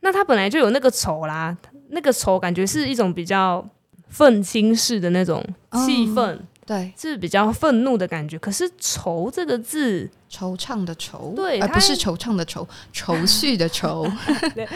[0.00, 3.68] 那他本来就有那个愁啦，那个愁感觉是一种比较
[4.06, 6.38] 愤青式的那种气氛，哦，
[6.68, 8.38] 对，是比较愤怒的感觉。
[8.38, 14.06] 可是“愁”这个字，惆怅的愁，对，而不是惆怅的愁，愁绪的愁。
[14.52, 14.68] 对，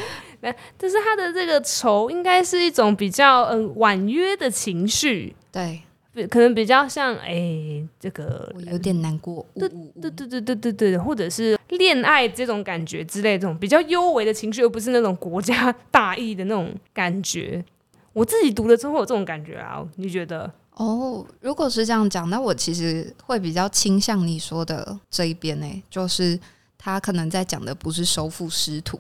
[0.79, 5.83] 但是他的这个愁应该是一种比较嗯、呃、婉约的情绪，对。
[6.29, 17.65] 可能比较像哎、欸，这个我有点难过，对对对对对对对，或者是恋爱这种感觉之类，这种比较幽微的情绪，而不是那种国家 大义的那种感觉。
[18.13, 20.53] 我自己读了之后有这种感觉啊，你觉得？
[20.83, 26.39] 哦，如果是这样讲，那我其实会比较倾向你说的这一边呢、就是
[26.77, 28.99] 他可能在讲的不是收复失土。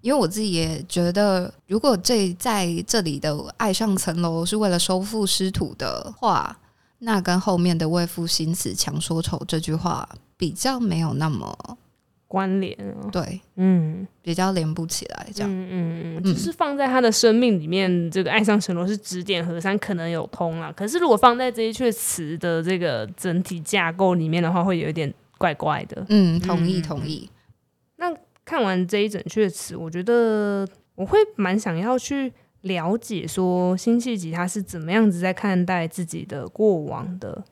[0.00, 6.58] 因为我自己也觉得，如果这在这里的爱上层楼是为了收复失土的话，
[6.98, 11.78] 那跟后面的为赋新词强说愁这句话比较没有那么
[12.30, 12.76] 关联。
[13.10, 15.26] 对，嗯，比较连不起来。
[15.34, 20.72] 这样，嗯嗯嗯，只是放在他的生命里面，这个爱上层楼是指点河山，可能有通啊。
[20.76, 26.06] 可是如果放在这一阙词的这个整体架构里面的话，会有一点怪怪的。
[26.08, 27.28] 嗯，同意同意。
[27.96, 28.14] 那。
[28.42, 30.66] 看完这一整阙词，我觉得
[30.96, 37.44] 我会蛮想要去了解说辛弃疾他是怎么样子在看待自己的过往的。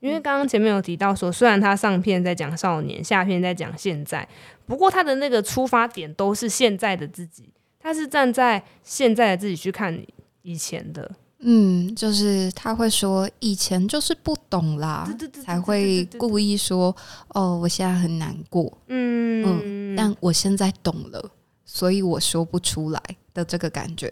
[0.00, 4.28] 因为刚刚前面有提到说，虽然他上片在讲少年，下片在讲现在，
[4.66, 7.48] 不过他的那个出发点都是现在的自己，
[7.80, 9.98] 他是站在现在的自己去看
[10.42, 11.10] 以前的。
[11.40, 15.06] 嗯，就是他会说以前就是不懂啦，
[15.44, 16.94] 才会故意说
[17.28, 18.72] 哦，我现在很难过。
[18.88, 21.30] 嗯嗯，但我现在懂了，
[21.64, 23.02] 所以我说不出来
[23.34, 24.10] 的这个感觉。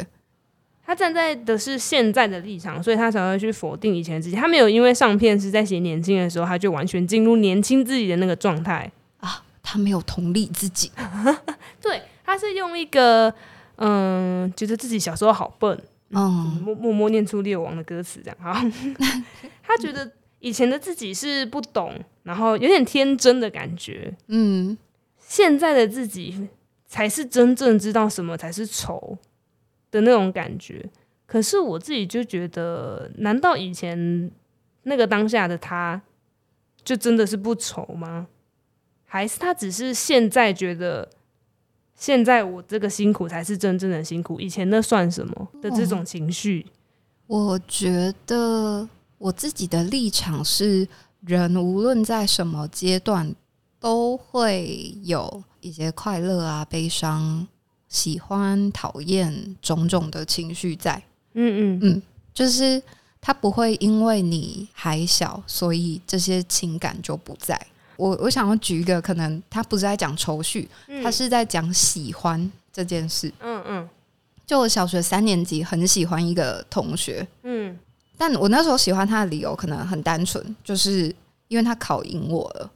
[0.86, 4.36] 他站在的是现在的立场，所以他才会去否定以前自己。
[4.36, 9.42] 他没有因为上片是在写年轻的时候，他就完全进入年轻自己的那个状态啊。
[9.62, 10.90] 他没有同理自己，
[11.80, 13.32] 对，他是用一个
[13.76, 15.82] 嗯，觉得自己小时候好笨。
[16.10, 18.62] 嗯，默默默念出《列王》的歌词，这样哈。
[19.66, 24.14] 他觉得以前的自己是不懂，然后有点天真的感觉。
[24.28, 24.76] 嗯，
[25.18, 26.46] 现在的自己
[26.86, 29.16] 才是真正知道什么才是愁
[29.94, 30.90] 的那种感觉。
[31.24, 34.30] 可是我自己就觉得，难道以前
[34.82, 36.02] 那个当下的他，
[36.82, 38.26] 就真的是不愁吗？
[39.04, 41.08] 还是他只是现在觉得？
[41.96, 46.66] 现在我这个辛苦才是真正的辛苦，以前那算什么的这种情绪？
[47.28, 50.88] 我觉得我自己的立场是，
[51.20, 53.32] 人无论在什么阶段，
[53.78, 57.46] 都会有一些快乐啊、悲伤、
[57.94, 61.00] 喜欢、讨厌种种的情绪在。
[61.34, 62.02] 嗯嗯嗯，
[62.34, 62.82] 就是
[63.20, 67.56] 他不会因为你还小，所以这些情感就不在。
[67.96, 73.32] 我我想要举一个，可能他不是在讲愁绪，嗯、他是在讲喜欢这件事。
[73.38, 73.88] 嗯嗯，
[74.44, 77.78] 就我小学三年级很喜欢一个同学，嗯，
[78.18, 81.14] 但我那时候喜欢他的理由可能很单纯，就是
[81.46, 82.70] 因为他考赢我了。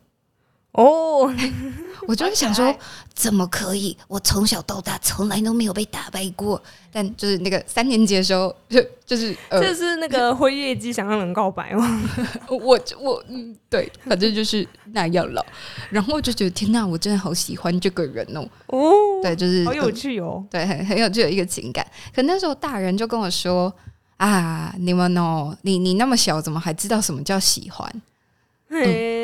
[0.78, 1.28] 哦，
[2.06, 2.72] 我就会想说，
[3.12, 3.96] 怎么可以？
[4.06, 6.62] 我从小到大从来都没有被打败过。
[6.92, 12.08] 但就是那个三年级的时候，就就是呃，这是那个辉夜姬想让人告白吗？
[12.48, 15.44] 我我嗯，对，反正就是那样了。
[15.90, 18.48] 然后我就觉得天哪，我真的好喜欢这个人哦。
[18.68, 20.44] 哦，对，就是好有趣哦。
[20.48, 21.84] 对，很很有趣的一个情感。
[22.14, 23.72] 可那时候大人就跟我说
[24.18, 27.92] 啊，你们哦，你你那么小，怎么还知道什么叫喜欢？
[28.70, 29.18] 嘿。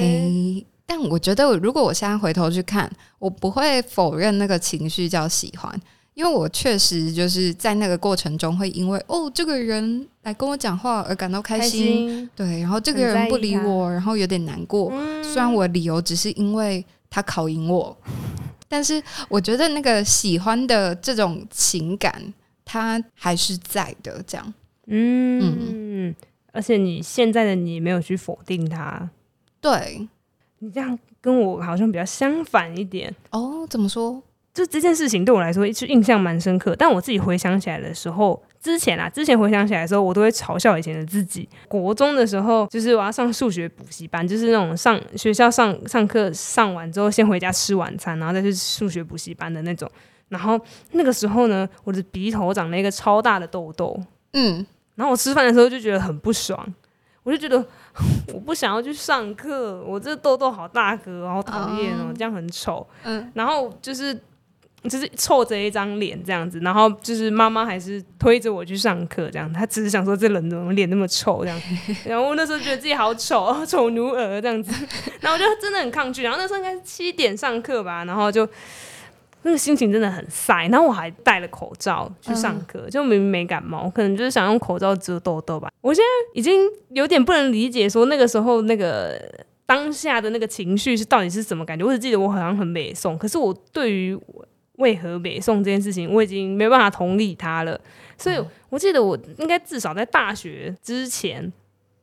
[0.00, 5.80] 嘿但我觉得，如果我现在回头去看，我不会否认那个情绪叫喜欢，
[6.12, 14.90] 因为我确实就是在那个过程中会因为哦，这个人来跟我讲话而感到开心，开心对，然后这个人不理我，然后有点难过。
[14.92, 17.96] 嗯、虽然我理由只是因为他考赢我，
[18.68, 24.22] 但是我觉得那个喜欢的这种情感，它还是在的。
[24.26, 24.54] 这样，
[24.86, 25.56] 嗯
[26.10, 26.14] 嗯，
[26.52, 29.08] 而且你现在的你没有去否定他，
[29.60, 30.06] 对。
[30.64, 33.66] 你这样跟我好像比较相反一点哦？
[33.68, 34.22] 怎么说？
[34.54, 36.74] 就这件事情对我来说，就印象蛮深刻。
[36.78, 41.46] 但我自己回想起来的时候，之前啊，之前回想起来的时候，我都会嘲笑以前的自己。
[41.68, 49.90] 国中的时候，就是我要上数学补习班，就是那种上学校上上课上完之后，先回家吃晚餐，然后再去数学补习班的那种。
[50.28, 50.58] 然后
[50.92, 54.00] 那个时候呢，我的鼻头长了一个超大的痘痘，
[54.32, 56.74] 嗯，然后我吃饭的时候就觉得很不爽，
[57.22, 57.66] 我就觉得。
[58.34, 62.86] 我不想要去上课，我这痘痘好大个，好讨厌哦，这样很丑。
[63.04, 64.12] 嗯，然后就是
[64.82, 69.52] 就是臭着一张脸这样子，然后就是妈妈还是推着我去上课，这样。
[69.52, 71.62] 她只是想说这人怎么脸那么臭这样。
[72.04, 74.72] 然后我那时候觉得自己好丑，丑奴儿这样子。
[75.20, 76.22] 然后我就真的很抗拒。
[76.22, 78.48] 然后那时候应该是七点上课吧，然后就。
[79.44, 85.70] 那个心情真的很晒，然后我还戴了口罩去上课，嗯、就明明没感冒，可能就是想用口罩遮痘痘吧。
[85.82, 89.20] 我现在已经有点不能理解，说那个时候那个
[89.66, 91.84] 当下的那个情绪是到底是什么感觉。
[91.84, 94.18] 我只记得我好像很美颂，可是我对于
[94.76, 97.78] 为何美颂这件事情，我已经没办法同理他了。
[98.16, 101.52] 所以我记得我应该至少在大学之前。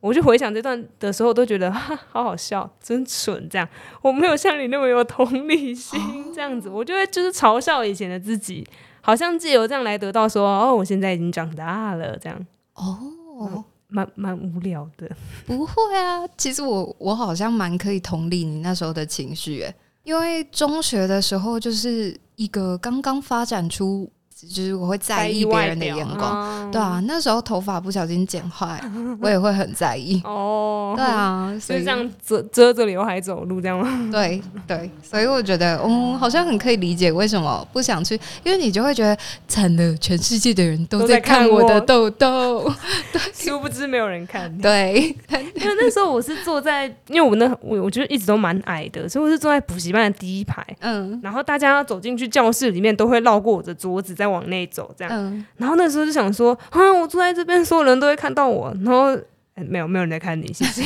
[0.02, 3.48] 我就回想这段的时候，都觉得哈好好笑，真蠢。
[3.48, 3.66] 这样
[4.02, 6.00] 我没有像你那么有同理心，
[6.34, 8.66] 这样子，我就会就是嘲笑以前的自己，
[9.00, 12.46] 好像借由这样来得到说，哦，我现在已经长大了，这样。
[12.74, 15.08] 哦，蛮蛮无聊的。
[15.46, 24.10] 不会啊，其实我我好像蛮可以同理你那时候的情绪，诶，因为中学的时候就是一个刚刚发展出。
[24.48, 28.82] 就是我会在意别人的眼光，对啊，那时候头发不小心剪坏，
[29.20, 30.20] 我也会很在意。
[30.24, 34.10] 哦，对啊， 所以这样遮遮着刘海走路这样吗？
[34.10, 42.70] 对对，所以我觉得，嗯，好像很可以理解为什么不想去，因为你就会觉得惨了，全世界的人都在看我的痘痘，
[43.12, 44.52] 对，殊不知没有人看。
[44.58, 45.14] 对，
[45.54, 50.64] 因为那时候我是坐在，因为我那我我觉得一直都蛮矮的，所以我是坐在补习班的第一排。
[50.80, 59.08] 嗯，然后大家走进去教室里面都会绕过我的桌子，在往内走，这样，嗯、然后那时候就想说，啊，我坐在这边，所有人都会看到我，然后、
[59.56, 60.82] 欸、没有，没有人在看你，谢谢。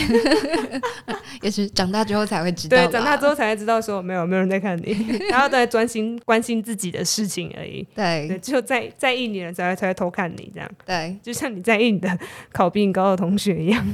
[1.42, 4.96] 也是长大之后才会知道，对，长大之后才会知道说，没有，没有人在看你，
[5.30, 7.86] 然后都在专心关心自己的事情而已。
[7.94, 10.68] 对，对，只有在在意你的人才会才会偷看你，这样。
[10.84, 12.18] 对，就像你在意你的
[12.52, 13.86] 考比你高的同学一样。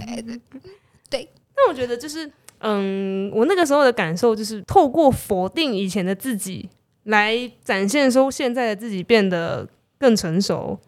[1.10, 6.70] 对，那我觉得就是，嗯，我那个时候的感受就是，透过否定以前的自己。
[7.04, 10.78] 来展现说现在的自己变得更成熟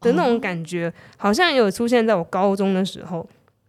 [0.00, 3.26] 的那种感觉，好像也有出现在我高中的时候。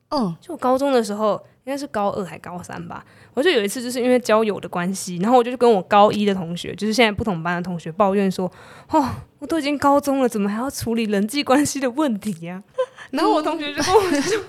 [0.10, 1.34] 嗯，就我高中的时候，
[1.66, 3.04] 应该是高二还高三吧。
[3.34, 8.50] 我就有一次，就是因为交友的关系，然后我就跟我高一的同学，就是现在不同班的同学抱怨说
[8.90, 9.06] ：“哦，
[9.40, 12.64] 我都已经高中了，怎么还要处理人际关系的问题呀？”
[13.12, 14.42] 然后我同学就跟我说：“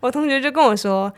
[0.00, 1.10] 我同学就跟我说。”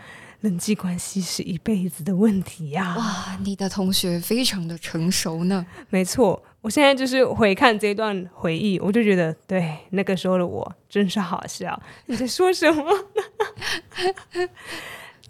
[0.45, 2.95] 人际关系是一辈子的问题呀！
[2.99, 5.64] 哇，你的同学非常的成熟呢。
[5.88, 11.82] 没错，我现在就是回看这段回忆，我就觉得，对，那个时候的我真是好笑。
[12.05, 12.84] 你在说什么？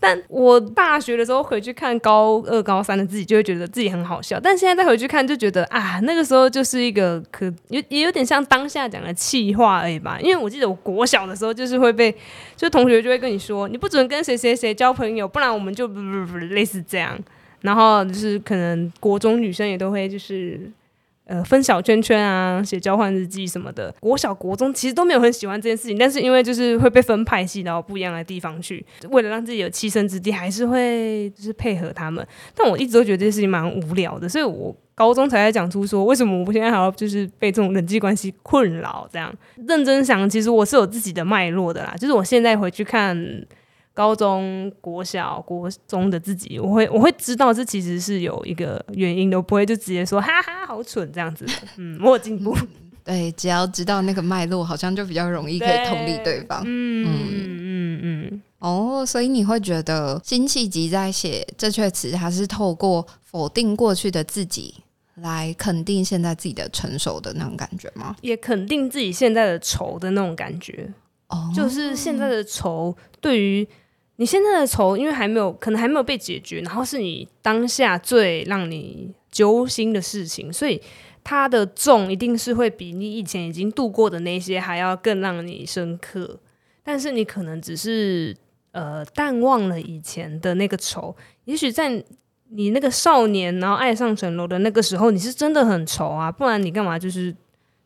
[0.05, 4.39] 但我大学的时候回去看高二、高三的自己，就会觉得自己很好笑。
[4.39, 10.19] 但现在再回去看，就觉得啊，那个时候就是一个可有也有点像当下讲的气话而已吧。
[10.21, 12.15] 因为我记得我国小的时候，就是会被
[12.55, 17.19] 就同学就会跟你说，你不准跟谁谁谁交朋友，不然我们就不不不类似这样。
[17.63, 20.61] 然后就是可能国中女生也都会就是。
[21.27, 23.95] 呃，分小圈圈啊，写交换日记什么的。
[23.99, 32.27] 国小、国中其实都没有很喜欢这件事情，但是因为就是会被分派系到不一样的地方去，为了让自己有栖身之地，还是会就是配合他们。
[32.55, 39.09] 但我一直都觉得这件事情蛮无聊的，所以我高中才在讲出说，为什么我现在还要就是被这种人际关系困扰？
[39.11, 39.35] 这样
[39.66, 41.95] 认真想，其实我是有自己的脉络的啦。
[41.99, 43.16] 就是我现在回去看。
[43.95, 51.53] 高中、国小、国中的自己，我会我会知道这其实是有一个原因的，我不会就直接说哈哈好蠢这样子的。
[51.78, 52.55] 嗯，我有进步。
[53.05, 56.62] 对，只要知道那个脉络，好像就比较容易可以同理对方。
[56.64, 57.20] 嗯嗯
[57.61, 58.42] 嗯嗯。
[58.59, 64.74] 哦，所以你会觉得辛弃疾在写这阙词，他是透过否定过去的自己，
[65.16, 68.16] 来肯定现在自己的成熟的那种感觉吗？
[68.22, 70.92] 也肯定自己现在的愁的那种感觉。
[71.28, 73.68] 哦，就是现在的愁对于。
[74.17, 80.81] 你现在的愁，因为还没有，可能还没有被解决，然后是你当下最让你揪心的事情，所以
[81.25, 86.39] 它的重一定是会比你以前已经度过的那些还要更让你深刻。
[86.85, 88.37] 但是你可能只是
[88.73, 92.05] 呃淡忘了以前的那个愁，也许在
[92.51, 97.35] 你那个少年然后爱上城楼的那个时候，你是真的很愁啊，不然你干嘛就是？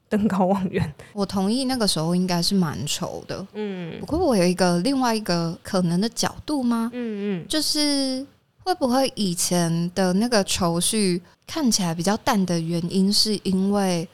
[0.08, 3.46] 登高望远， 我同意那个时候应该是蛮愁的。
[3.52, 6.90] 嗯，不过我有一个另外一个可能的角度吗？
[6.94, 8.26] 嗯嗯，就是
[8.64, 14.08] 会不会以前的那个愁绪看起来比较淡的原因，是因为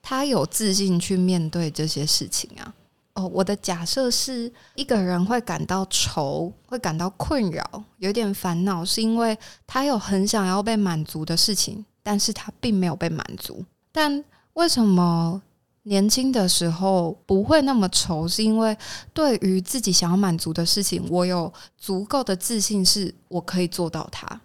[0.00, 2.74] 他有自信去面对这些事情啊？
[3.14, 13.62] 哦，我的假设是一个人会感到愁，会感到困扰，有点烦恼，是因为他有很想要被满足的事情，但是他并没有被满足，
[13.92, 14.24] 但。
[14.58, 15.40] 为什么
[15.84, 18.26] 年轻的时候不会那么愁？
[18.26, 18.76] 是因为
[19.14, 24.40] 对于自己想要满足的事情，我有足够的自信，是我可以做到它。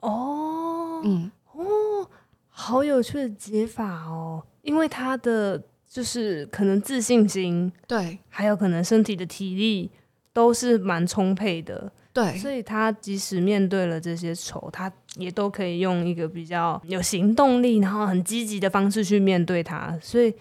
[0.00, 2.08] 哦，嗯，哦，
[2.48, 4.42] 好有趣的解法哦！
[4.62, 9.90] 因为他的就是可能自信心，对，还有可能身体的体力
[10.32, 11.92] 都是蛮充沛的。
[12.12, 19.98] 对，所以他即使面对了这些愁，他也都可以用一个比较有行动力，然后很积极的方式去面对他。
[20.02, 20.34] 所以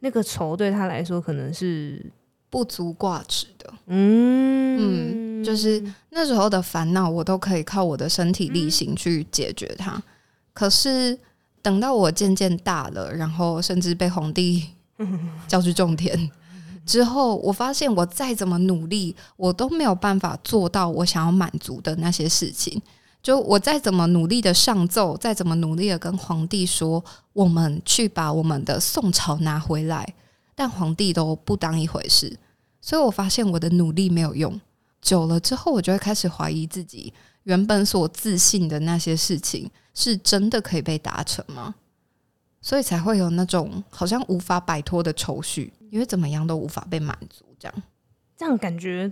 [0.00, 2.04] 那个愁对他来说可能是
[2.48, 3.74] 不足挂齿的。
[3.88, 9.96] 嗯嗯，就是那时候的烦恼，我都可以靠我的身体力行去解决它。
[9.96, 10.02] 嗯、
[10.54, 11.18] 可是
[11.60, 14.66] 等到我渐渐大了，然后甚至被皇帝
[15.46, 16.30] 叫去种田。
[16.88, 22.80] 之后，我发现我再怎么努力，我都没有办法做到我想要满足的那些事情。
[23.22, 30.14] 就我再怎么努力的上奏，再怎么努力的跟皇帝说，我们去把我们的宋朝拿回来，
[30.54, 32.38] 但皇帝都不当一回事。
[32.80, 34.58] 所以我发现我的努力没有用。
[35.02, 37.12] 久了之后，我就会开始怀疑自己
[37.42, 41.74] 原本所自信的那些事情，是真的可以被达成吗？
[42.60, 45.72] 所以才会有那种好像无法摆脱的愁绪。
[45.90, 47.82] 因为怎么样都无法被满足，这样，
[48.36, 49.10] 这样感觉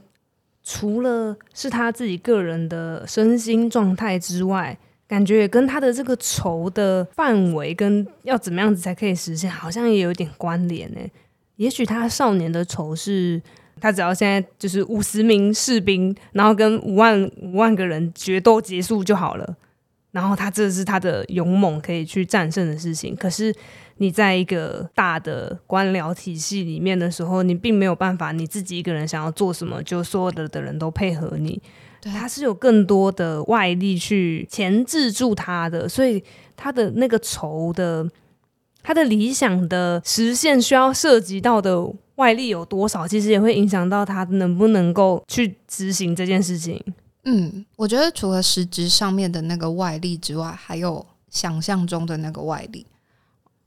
[0.62, 4.78] 除了是他自己个人的身心状态之外，
[5.09, 11.01] 感觉也跟他的这个愁的范围跟要怎么样子才可以实现，好像也有点关联呢。
[11.55, 13.40] 也许他少年的愁是，
[13.80, 19.57] 他只要现在就是五十名士兵，然后跟五万五万个人决斗结束就好了，
[20.16, 23.54] 然后他这是他的勇猛可以去战胜的事情，可是。
[23.98, 31.58] 你在一个大的官僚体系里面的时候，你并没有办法，你自己一个人想要做什么，就所有的的人都配合你。
[32.02, 36.22] 对，他是有更多的外力去钳制住他的，所以
[36.54, 38.06] 他的那个仇的，
[38.82, 46.78] 他的理想的实现需要涉及到的外力有多少，其实也会影响到他能不能够去执行这件事情。
[47.28, 52.86] 嗯，我觉得除了实质上面的那个外力之外，还有想象中的那个外力。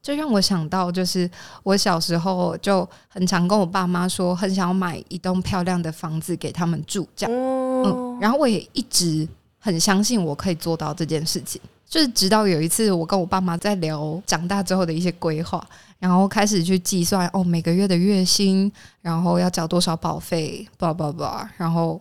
[0.02, 1.30] 就让我想到，就是
[1.62, 7.36] 我小时候就很常跟我爸妈说，很想要买一栋漂亮的房子给他们住，这样。
[7.84, 9.28] 嗯，然后我也一直
[9.60, 11.62] 很相信我可以做到这件事情。
[11.86, 15.62] 就是直到有一次，我跟我爸妈在聊长大之后的一些规划，
[16.00, 22.00] 然后开始去计算哦，每个月的月薪，然后要交多少保费，叭叭叭，然后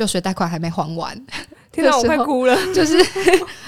[0.00, 1.14] 就学贷款还没还完。
[1.70, 2.56] 天哪， 我快哭了！
[2.72, 2.96] 就是，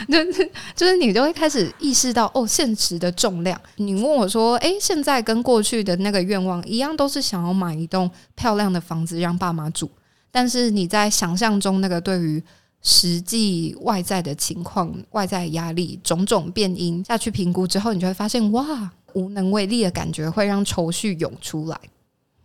[0.09, 3.61] 就是，就是你就会开始意识到哦，现实的重量。
[3.77, 9.91] 你问我说，诶，现在跟过去的那个愿望一样，都是想要买一栋漂亮的房子让爸妈住。
[10.31, 12.43] 但是你在想象中那个对于
[12.81, 21.79] 实际外在的情况、外在压力种种变因下去评估之后，你就会发现哇，无能为力的感觉会让愁绪涌出来。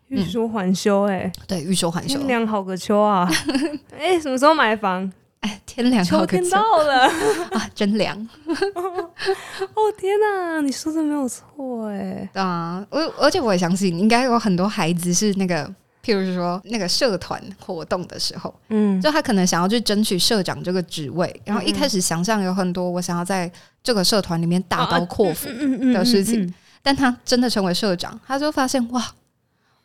[0.10, 2.18] 欲说还休，哎，对，欲说还休。
[2.18, 3.30] 天凉好个秋啊！
[3.92, 5.12] 哎、欸，什么时候买房？
[5.42, 7.08] 哎，天凉好个秋，秋天到了
[7.52, 8.18] 啊，真凉！
[8.48, 12.30] 哦天哪，你说的没有错哎。
[12.34, 15.66] 啊，我而且我也相信，应该有很多孩子是那个，
[16.04, 23.52] 譬如说那个社团活动的时候，嗯，就他可能想要去争取社长这个职位，然后一开始想象有很多我想要在
[23.84, 25.50] 这个社团里面大刀阔斧
[25.94, 26.52] 的事情，
[26.82, 29.06] 但他真的成为社长，他就发现哇。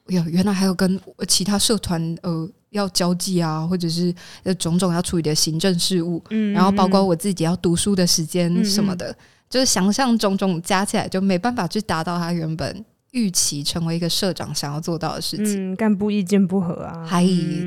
[0.09, 9.16] 哟，原来还有跟其他社团呃要交际啊，或者是呃种种要处理的行政事务，嗯，然后包括我自己要读书的时间什么的，嗯、
[9.48, 15.73] 就是想象种种加起来，就没办法去达到他原本预期成为一个社长想要做到的事情。
[15.73, 17.23] 嗯，干部意见不合啊，还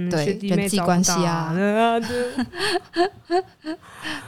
[0.10, 1.56] 对人际关系啊，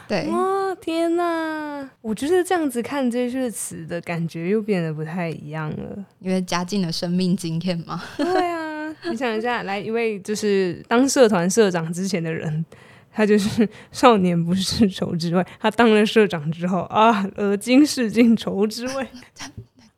[0.08, 1.90] 对，哇天哪！
[2.02, 8.02] 我觉得这样子看这些词的感觉又变得不太一样了，因为加进了生命经验嘛。
[8.16, 12.64] 对啊，你想一下，来一位就是当社团社长之前的人，
[13.12, 19.08] 他就是少年不是愁滋味，他当了社长之后啊，而今是尽愁滋味。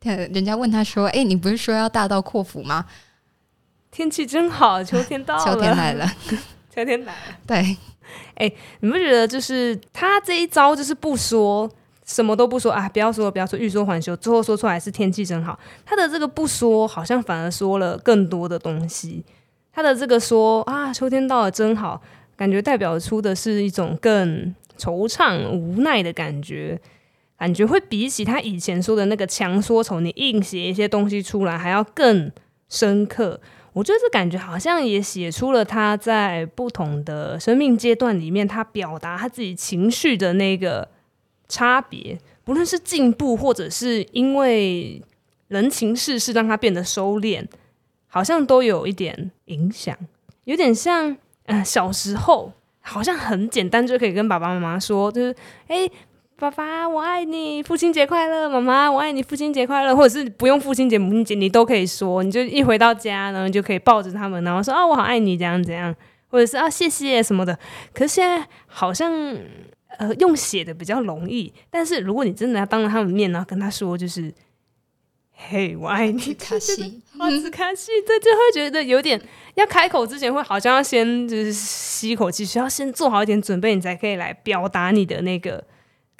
[0.02, 2.86] 人家问他说：“哎、欸，你不是说要大刀阔斧吗？
[3.90, 6.10] 天气真好，秋天到了， 秋天来了，
[6.74, 7.20] 秋天来了。
[7.46, 7.56] 对，
[8.34, 11.70] 哎、欸，你不觉得就是他这一招就是不说
[12.06, 12.88] 什么都不说啊？
[12.88, 15.58] 不要说，不要说，欲说还休，最后说出来是天气真好。
[15.84, 19.22] 他的这个不说，好像反而说了更多的东西。
[19.70, 22.00] 他的这个说啊，秋天到了真好，
[22.36, 26.80] 感觉代表出的是一种更惆怅、无奈的感觉。”
[27.40, 32.30] 感觉会比起他以前说的那个强说愁，你硬写一些东西出来还要更
[32.68, 33.40] 深刻。
[33.72, 40.86] 我觉得这感觉好像也写出了他在不同的生命阶段里面，他表达他自己情绪的那个
[41.48, 45.02] 差别，不论是进步，或者是因为
[45.48, 47.46] 人情世事让他变得收敛，
[48.06, 49.96] 好像都有一点影响。
[50.44, 51.16] 有点像，
[51.46, 55.34] 呃，小时候好像很简单就可以跟爸爸妈妈说，就是，
[55.68, 55.90] 诶。
[56.40, 58.48] 爸爸，我爱你，父亲节快乐！
[58.48, 59.94] 妈妈，我爱你，父亲节快乐！
[59.94, 62.22] 或者是不用父亲节、母亲节，你都可以说。
[62.22, 65.94] 你就一回到家，然后你就可以抱着他们，然后说啊，我好爱你，怎样怎样，
[66.28, 67.58] 或者是啊，谢谢什么的。
[67.92, 69.12] 可是现在好像
[69.98, 74.32] 呃，用写的比较容易，但是如果你真的要当着他们面，然后跟他说，就是
[75.34, 79.20] 嘿，我爱你，卡西，哇，斯卡西，对，就会觉得有点
[79.56, 85.62] 要开口之前，会好像要先就是吸一口气，需要先做好一点准备，你才可以来表达你的那个。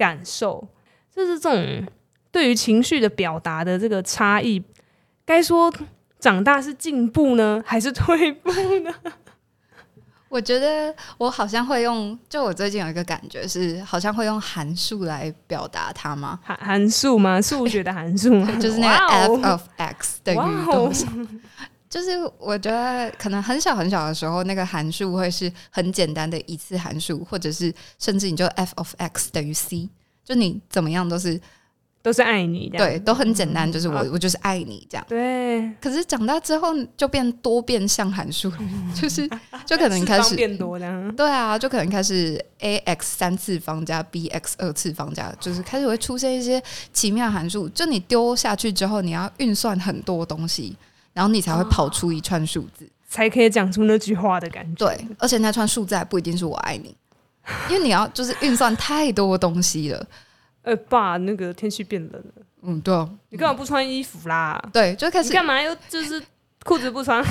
[0.01, 0.67] 感受
[1.15, 1.87] 就是这种
[2.33, 4.63] 对于情绪的表达的这个差异，
[5.27, 5.71] 该说
[6.19, 8.95] 长大是进步呢， 还是退步呢？
[10.31, 16.39] 我觉得我好像会用，就我最近有一个感觉是，好像会用函数来表达它吗？
[16.43, 17.43] 函函数吗？
[17.43, 18.51] 数学的函数吗？
[18.59, 21.07] 就是那个 f of x 等于多少？
[21.91, 29.88] 就是我觉得可能很小很小的时候，那个函数会是很简单的一次函数，或者是甚至你就 f of x 等于 c，
[30.24, 31.38] 就你怎么样都是
[32.01, 35.05] 都是爱你的，对，都很简单，就是我、嗯、我就是爱你这样。
[35.09, 35.68] 对。
[35.80, 38.51] 可是长大之后就变多变相函数，
[38.95, 39.28] 就是
[39.66, 41.16] 就可能开始变多这样。
[41.16, 46.62] 对啊，就可能开始 a x 三次方加 b x 二次方加，就是开始会出现一些
[46.93, 47.68] 奇妙函数。
[47.70, 50.76] 就你丢下去之后，你要运算很多东西。
[51.13, 54.87] 然后你才会跑出一串数字，哦，才可以讲出那句话的感觉。
[54.87, 56.97] 对，而且那串数字还不一定是我爱你，
[57.69, 60.07] 因为你要就是运算太多东西了。
[60.63, 62.43] 呃，爸，那个天气变冷了。
[62.63, 64.63] 嗯，对啊，你干嘛不穿衣服啦？
[64.73, 65.33] 对，就开始。
[65.33, 66.23] 干嘛又就是
[66.65, 67.23] 裤子不穿？
[67.23, 67.29] 欸，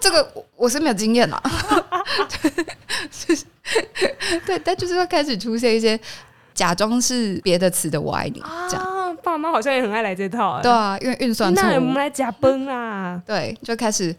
[0.00, 1.42] 这个我是没有经验啦。
[4.46, 6.00] 对，但就是会开始出现一些
[6.54, 8.95] 假装是别的词的“我爱你”这样。
[9.16, 14.14] 爸妈好像也很爱来这套，欸，对啊，因为运算错，那我们来假崩啊，对，就开始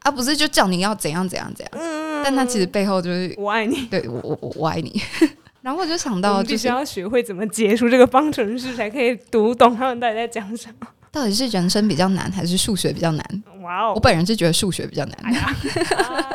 [0.00, 5.00] 啊，不是就叫你要怎样怎样怎样，嗯，但他其实背后就是我爱你，对我我我我爱你，
[5.62, 10.86] 然后我就想到，就是要学会怎么解出这个方程式，才可以读懂他们到底在讲什么。
[11.10, 13.42] 到底是人生比较难，还是数学比较难？
[13.62, 15.54] 哇哦，我本人是觉得数学比较难，哎呀，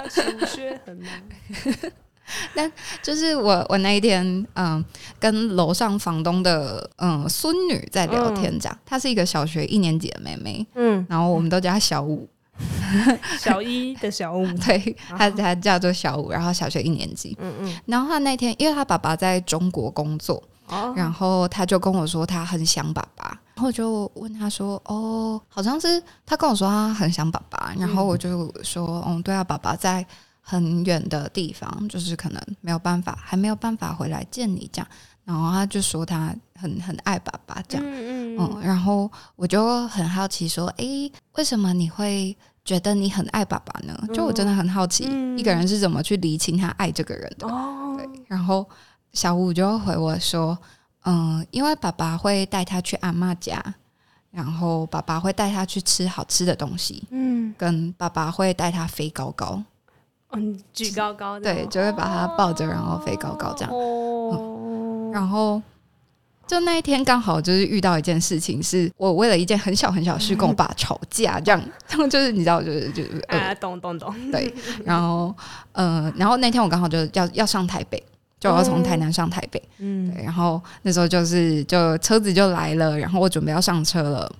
[0.10, 1.12] 数学很难。
[2.55, 2.71] 但
[3.01, 4.84] 就是我，我那一天，嗯，
[5.19, 12.27] 跟楼上房东的嗯孙女在聊天，讲、嗯，她是一个小学一年级的妹妹，嗯，然后我们都叫她小五，
[13.39, 30.05] 小一的小五， 对，她她叫做小五，然后小学一年级，嗯嗯，然后她那天，因为她爸爸在中国工作，哦，然后她就跟我说她很想爸爸，然后我就问她说：“哦，好像是她跟我说她很想爸爸。”然后我就说：“嗯，嗯，对啊，爸爸在
[30.50, 34.88] 很远的地方，就是可能没有办法，还没有办法回来见你这样。”
[35.24, 40.86] 然后他就说他很很爱爸爸这样，嗯，嗯，嗯，然后我就很好奇说：“哎，
[41.34, 42.36] 为什么你会？”
[42.66, 47.47] 觉得你很爱爸爸呢，就我真的很好奇，一个人是怎么去理清他爱这个人的。
[47.47, 48.68] 哦、对，然后
[49.12, 50.56] 小五就回我说
[51.06, 53.64] ：“嗯，因为爸爸会带他去阿妈家，
[54.30, 59.64] 然后爸爸会带他去吃好吃的东西，嗯，跟爸爸会带他飞高高，
[60.32, 65.61] 嗯，举高高，对，就会把他抱着，然后飞高高这样，嗯、然后。”
[66.49, 74.51] 就那一天刚好就是遇到一件事情，是我为了一件很小很小的事跟我爸 吵架，这样， 然后就是你知道，就是就是啊，懂懂懂，对，
[74.84, 75.32] 然后
[75.73, 78.03] 呃，然后那天我刚好就要要上台北，
[78.39, 84.32] 就要从台南上台北，嗯，对，然后那时候就是就车子就来了，然后我准备要上车了，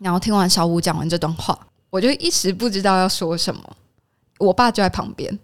[0.00, 3.62] 然后听完小五讲完这段话，我就一时不知道要说什么，
[4.38, 5.38] 我爸就在旁边，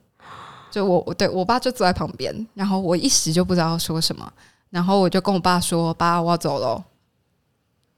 [0.70, 4.30] 就我我对我爸就坐在旁边，然后我一时就不知道说什么。
[4.70, 6.80] 然后我就跟我爸说：“爸，我要走喽。”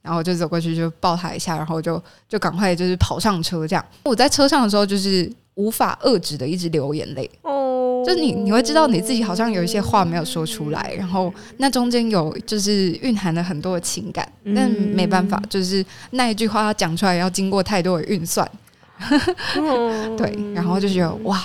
[0.01, 3.67] 然后我就走过去，就抱他一下，然后就就赶快就是跑上车。
[3.67, 7.29] 这样我在车上的时候，就是无法遏制的一直流眼泪。
[7.43, 18.49] 哦，就你你会知道你自己好像有一些话没有说出来，然后那中间有就是蕴含了很多的情感，但没办法，就是那一句话要讲出来要经过太多的运算。
[20.17, 21.43] 对，然后就觉得哇，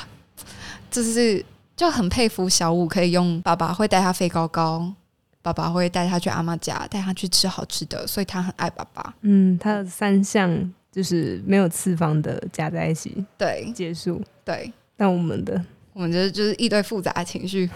[0.90, 1.44] 就是
[1.76, 4.92] 就很佩服小五可以用爸爸会带他飞高高。
[5.40, 9.14] 爸爸会带他去阿妈家，带他去吃好吃的，所以他很爱爸爸。
[9.22, 14.20] 嗯，他的三项就是没有次方的加在一起，对，结束。
[14.44, 17.70] 对，但我们的，我们就是就是一堆复杂的情绪，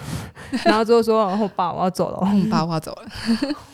[0.64, 2.20] 然后最后说：“哦，爸，我要走了。”
[2.50, 3.08] 爸，我要走了。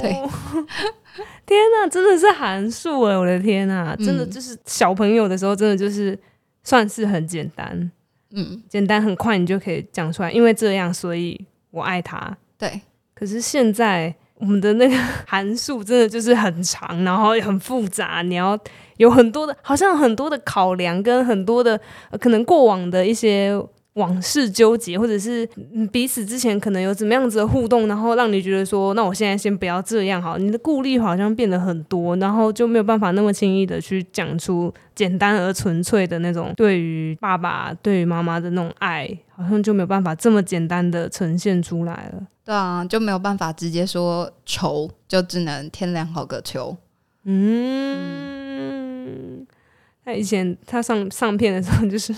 [0.00, 0.10] 对，
[1.46, 3.16] 天哪，真的是函数哎！
[3.16, 6.18] 我的天哪，真的就是小朋友的时候，真的就是
[6.62, 7.90] 算是很简单，
[8.32, 10.30] 嗯，简单很快，你就可以讲出来。
[10.30, 12.36] 因为这样，所以我爱他。
[12.56, 12.80] 对。
[13.14, 14.96] 可是现在我们的那个
[15.26, 18.58] 函数真的就是很长，然后很复杂，你要
[18.98, 21.80] 有很多的，好像很多的考量跟很多的
[22.20, 23.60] 可能过往的一些。
[23.98, 25.44] 往事纠结，或者是
[25.90, 42.22] 彼此之前可能有怎么样子的互动，然后让你觉得说，那我现在先不要这样好，你的顾虑好像变得很多，然后就没有办法那么轻易的去讲出简单而纯粹的那种对于爸爸、对于妈妈的那种爱，好像就没有办法这么简单的呈现出来了。
[42.44, 46.76] 对啊，就没有办法直接说愁，就只能天凉好个秋。
[47.24, 48.16] 嗯，
[50.04, 52.14] 他以前他上上片的时候就是。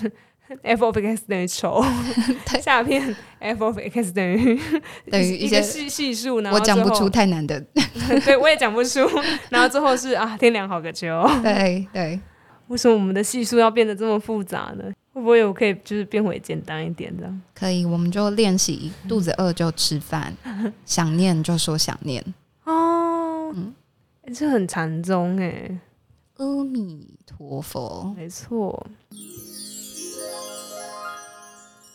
[0.62, 1.82] F of x 等于仇，
[2.60, 4.58] 下片 f of x 等于
[5.10, 6.50] 等于一些系系数呢？
[6.52, 7.60] 我讲不出太难的，
[8.24, 9.00] 对，我也讲不出。
[9.48, 11.08] 然后最后是啊，天凉好个秋。
[11.42, 12.20] 对对，
[12.68, 14.84] 为什么我们的系数要变得这么复杂呢？
[15.12, 17.28] 会不会我可以就是变回简单一点的？
[17.52, 20.32] 可以，我们就练习肚子饿就吃饭，
[20.86, 22.24] 想念就说想念。
[22.64, 23.74] 哦，嗯，
[24.32, 25.80] 这很禅宗哎，
[26.36, 28.86] 阿弥陀佛，没错。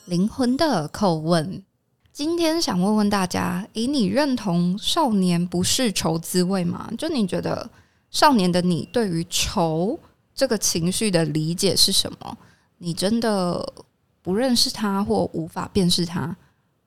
[0.05, 1.63] 灵魂的叩问，
[2.11, 6.91] 今天想问问大家：以，你认同少年不是愁滋味吗？
[6.95, 7.67] 就你觉得
[8.11, 9.99] 少年的你对于愁
[10.35, 12.37] 这个情绪的理解是什么？
[12.77, 13.73] 你真的
[14.21, 16.37] 不认识他或无法辨识他，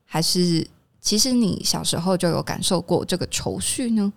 [0.04, 0.64] 还是
[1.00, 4.12] 其实你小时候就有感受过这个愁绪呢？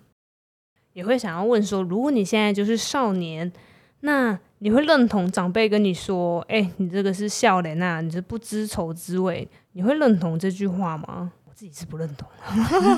[0.92, 3.52] 也会想要问说：如果你现在就是少年，
[4.00, 4.38] 那？
[4.64, 11.32] 你会认同长辈跟你说：“哎、欸，你这个是笑脸呐，你是不知愁滋味。”你会认同这句话吗？
[11.46, 12.28] 我自己是不认同。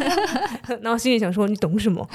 [0.83, 2.07] 然后心里想说：“你懂什么？”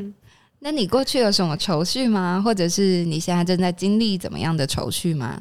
[0.60, 2.38] 那你过去有什么愁绪吗？
[2.44, 5.40] 或者是你现在正在经历怎么样的愁绪吗？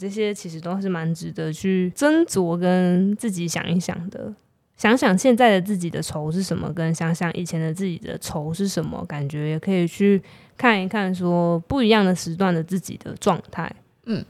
[0.00, 4.32] 这些其实都是蛮值得去斟酌跟自己想一想的。
[4.78, 10.22] 想想现在的自己的愁是什么，跟想想以前的自己的愁是什么，感觉也可以去
[10.58, 13.72] 看一看，说不一样的时段的自己的状态。
[14.04, 14.22] 嗯，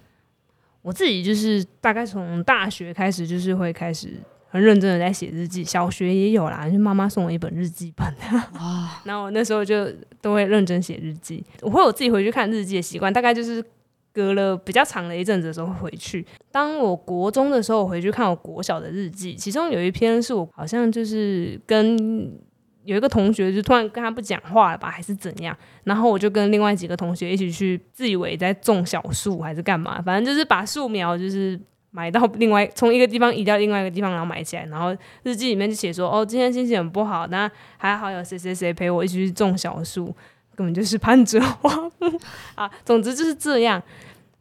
[0.82, 4.12] 我自己就是大概从大学开始，就是会开始
[4.48, 5.64] 很认真的在写日记。
[5.64, 8.06] 小学也有啦，就妈妈送我一本日记本，
[8.60, 11.42] 哇， 然后我那时候就都会认真写日记。
[11.62, 13.64] 我会有自己回去看日记的习惯，大概就是。
[14.10, 16.26] 隔了比较长的一阵子的时候会回去。
[16.50, 21.96] 当我国中的时候，我回去看我国小的日记，其中有一篇是我好像就是跟
[22.88, 25.54] 有一个同学就突然跟他不讲话了吧，还是怎样？
[25.84, 31.60] 然后我就跟另外几个同学一起去，自以为在种小树还是干嘛，反正就是把树苗就是
[31.90, 40.06] 买到另外从一个地方移到另外一个地方，然后买起来，然后日记里面就写说哦，今天心情很不好，那还好有谁谁谁陪我一起去种小树，
[40.56, 41.70] 根本就是攀折花
[42.54, 42.70] 啊。
[42.86, 43.82] 总之就是这样。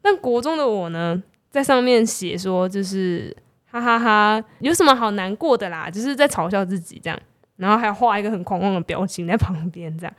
[0.00, 3.36] 但国中的我呢，在上面写说就是
[3.70, 7.20] 哈哈哈，有什么好难过的啦，就是在嘲笑自己这样，
[7.58, 10.14] 然后还画一个很狂妄的表情在旁边这样。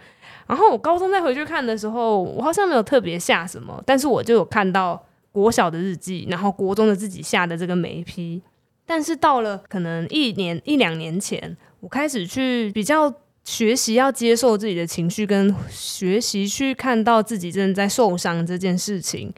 [0.46, 5.04] 然后我高中再回去看的时候，我好像没有特别下什么，但是我就有看到。
[5.32, 8.42] 国小的日记，然后国中的自己下的这个眉批，
[8.84, 13.14] 但是到了可能一年一两年前，我开始去比较
[13.44, 19.32] 学习要接受自己的情绪，跟学习去看到自己正在受伤这件事情。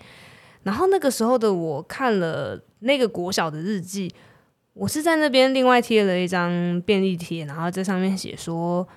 [0.64, 4.10] 然后那个时候的我看了那个国小的日记，
[4.74, 8.88] 我是在那边另外贴了一张便利贴，然后在上面写说，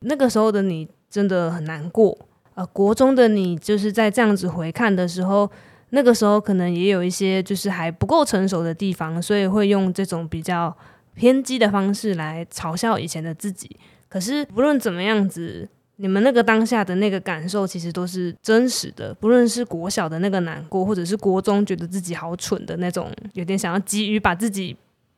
[0.00, 2.16] 那个时候的你真的很难过。
[2.54, 5.50] 呃，国中的你就是在这样子回看的时候。
[5.90, 10.76] 那个时候可能也有一些就是还不够成熟的地方，所以会用这种比较
[11.14, 13.70] 偏激的方式来嘲笑以前的自己。
[14.08, 19.14] 可是不论怎么样子，你们那个当下的那个感受其实都是真实的。
[19.14, 24.76] 不论是国小的那个难过，或者是国中觉得自己好蠢的那种，有点想要急于把自己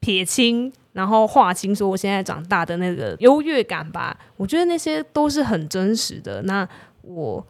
[0.08, 4.16] 撇清，然后划清说我现在长大的那个优越感吧。
[4.38, 6.40] 我觉得那些都是很真实的。
[6.42, 6.66] 那
[7.02, 7.46] 我。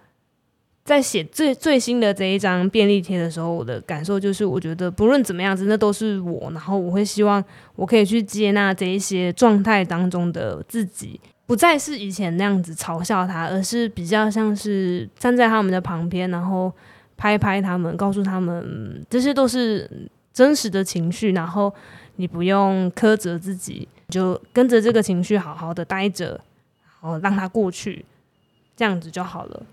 [0.85, 6.51] 在写最最新的这一张便利贴的时候，我的感受就是，我觉得不论怎么样子，那都是我。
[6.53, 7.45] 然后我会希望
[7.77, 16.73] 我可以去接纳这一些状态当中的自己，不再是以前那样子嘲笑他，而是比较像是站在他们的旁边，然后
[17.19, 21.33] 拍拍他们，告诉他们这些都是真实的情绪。
[21.33, 21.71] 然后
[22.19, 26.41] 你不用苛责自己，就跟着这个情绪好好的待着，
[26.85, 28.05] 然后让它过去，
[28.77, 29.67] 这样子就好了。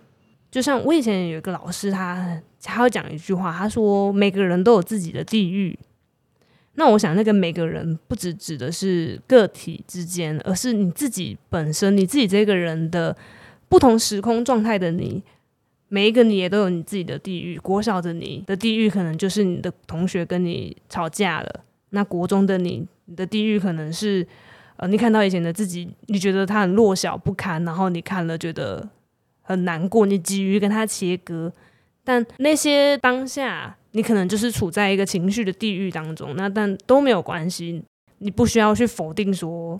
[0.49, 5.77] 就像我以前有一个老师他，他会讲一句话，他说每个人都有自己的地狱。
[6.75, 13.15] 那我想那个每个人不只指的是个体之间，而是你自己本身，你自己这个人的
[13.67, 15.23] 不同时空状态的你，
[15.87, 17.57] 每一个你也都有你自己的地狱。
[17.59, 21.63] 国小的你的地狱可能就是你的同学跟你吵架了，
[21.95, 24.27] 那国中的你，你的地狱可能是
[24.75, 28.87] 呃，你看到以前的自己，你觉得他很弱小不堪，然后你看了觉得。
[29.47, 31.53] 很难过，你急于跟他切割，
[32.03, 37.83] 但那些当下，你可能就是处在一个情绪的地狱当中，那但都没有关系，
[38.17, 39.79] 你不需要去否定说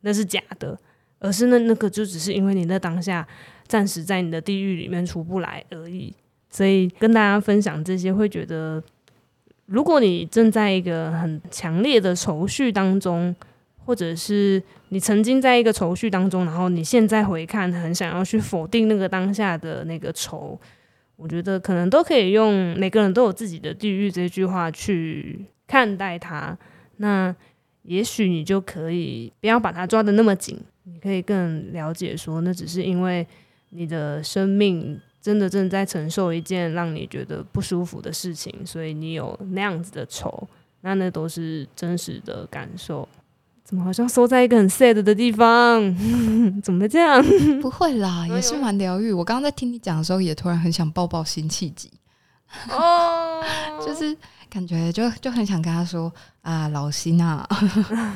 [0.00, 0.78] 那是假的，
[1.18, 3.28] 而是那那个就只是因为你那当下
[3.66, 6.14] 暂时在你的地狱里面出不来而已，
[6.48, 8.82] 所以跟大家分享这些，会觉得
[9.66, 13.34] 如果你正在一个很强烈的愁绪当中。
[13.86, 20.58] 或者是你曾经在一个愁绪当中，然后你现在回看，很想要去否定那个当下的那个愁，
[21.16, 26.56] 我觉得可能都可以用“每个人都有自己的地狱”这句话去看待它。
[26.96, 27.36] 那
[27.82, 33.26] 也许你就可以不要把它抓得那么紧，你可以更了解说，那只是因为
[33.68, 40.46] 你的生命真的正在承受一件让你觉得不舒服的事情，所以你有那样子的愁，
[40.82, 43.08] 那那都是真实的感受。
[43.64, 45.80] 怎么好像收在一个很 sad 的地方？
[46.62, 47.24] 怎么这样？
[47.62, 49.10] 不会啦，也是蛮疗愈。
[49.10, 51.90] 我刚刚在听你讲的时候，也突然很想抱抱辛弃疾。
[52.68, 53.42] 哦，
[53.80, 54.14] 就是
[54.50, 56.12] 感觉就就很想跟他说
[56.42, 57.48] 啊，老辛啊，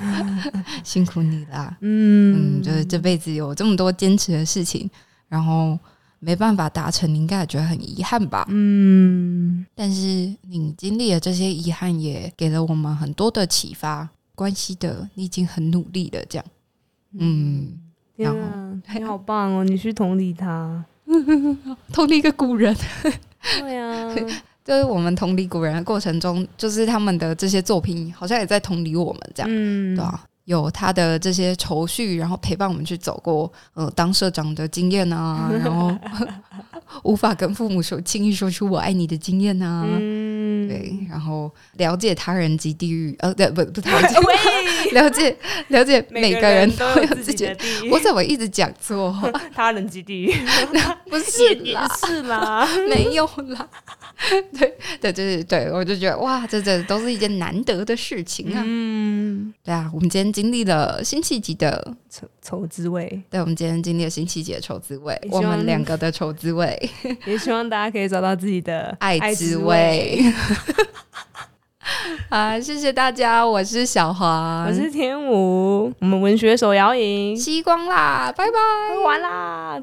[0.84, 1.74] 辛苦你啦。
[1.80, 4.90] 嗯嗯，就是这辈子有这么多坚持的事情，
[5.28, 5.78] 然后
[6.18, 8.46] 没办法达成，你应该也觉得很遗憾吧？
[8.50, 14.08] 嗯，但是你经历了这些遗憾，也给了我们很多的启发。
[14.34, 16.44] 关系的，你已经很努力了，这样，
[17.18, 17.76] 嗯，
[18.16, 19.64] 天啊，你好棒哦！
[19.64, 20.84] 你去同理他，
[21.92, 22.72] 同理一个古人，
[23.58, 24.14] 对啊，
[24.64, 30.24] 就是我们同理古人的过程中，就是他们的这些作品，好像也在同理我们，这样，嗯，对吧？
[30.48, 35.94] 有他的这些愁绪，然后陪伴我们去走过，呃，当社长的经验啊，然后
[37.04, 44.14] 无法跟父母说轻易说出我爱你的经验啊，嗯，对，然后了解他人及地域，呃，对，不不， 了解
[44.92, 45.36] 了解
[45.68, 49.14] 了解每个人都有自己的地狱，我怎么一直讲错？
[49.54, 50.34] 他人及地狱，
[51.10, 53.68] 不是啦，是啦，没有啦，
[54.58, 60.28] 对对对对，我就觉得哇，这这都是一件难得的事情啊，嗯，对啊，我们今天。
[60.38, 66.90] 经历了辛弃疾的愁愁滋味，对，我们今天经历了辛弃疾的愁滋味，我们两个的愁滋味，
[67.26, 70.24] 也希望大家可以找到自己的 爱滋味。
[72.28, 78.52] 啊，谢谢大家，我是小黄， 我是天武，我们文学手摇影，吸光啦，拜拜，
[79.04, 79.82] 完啦。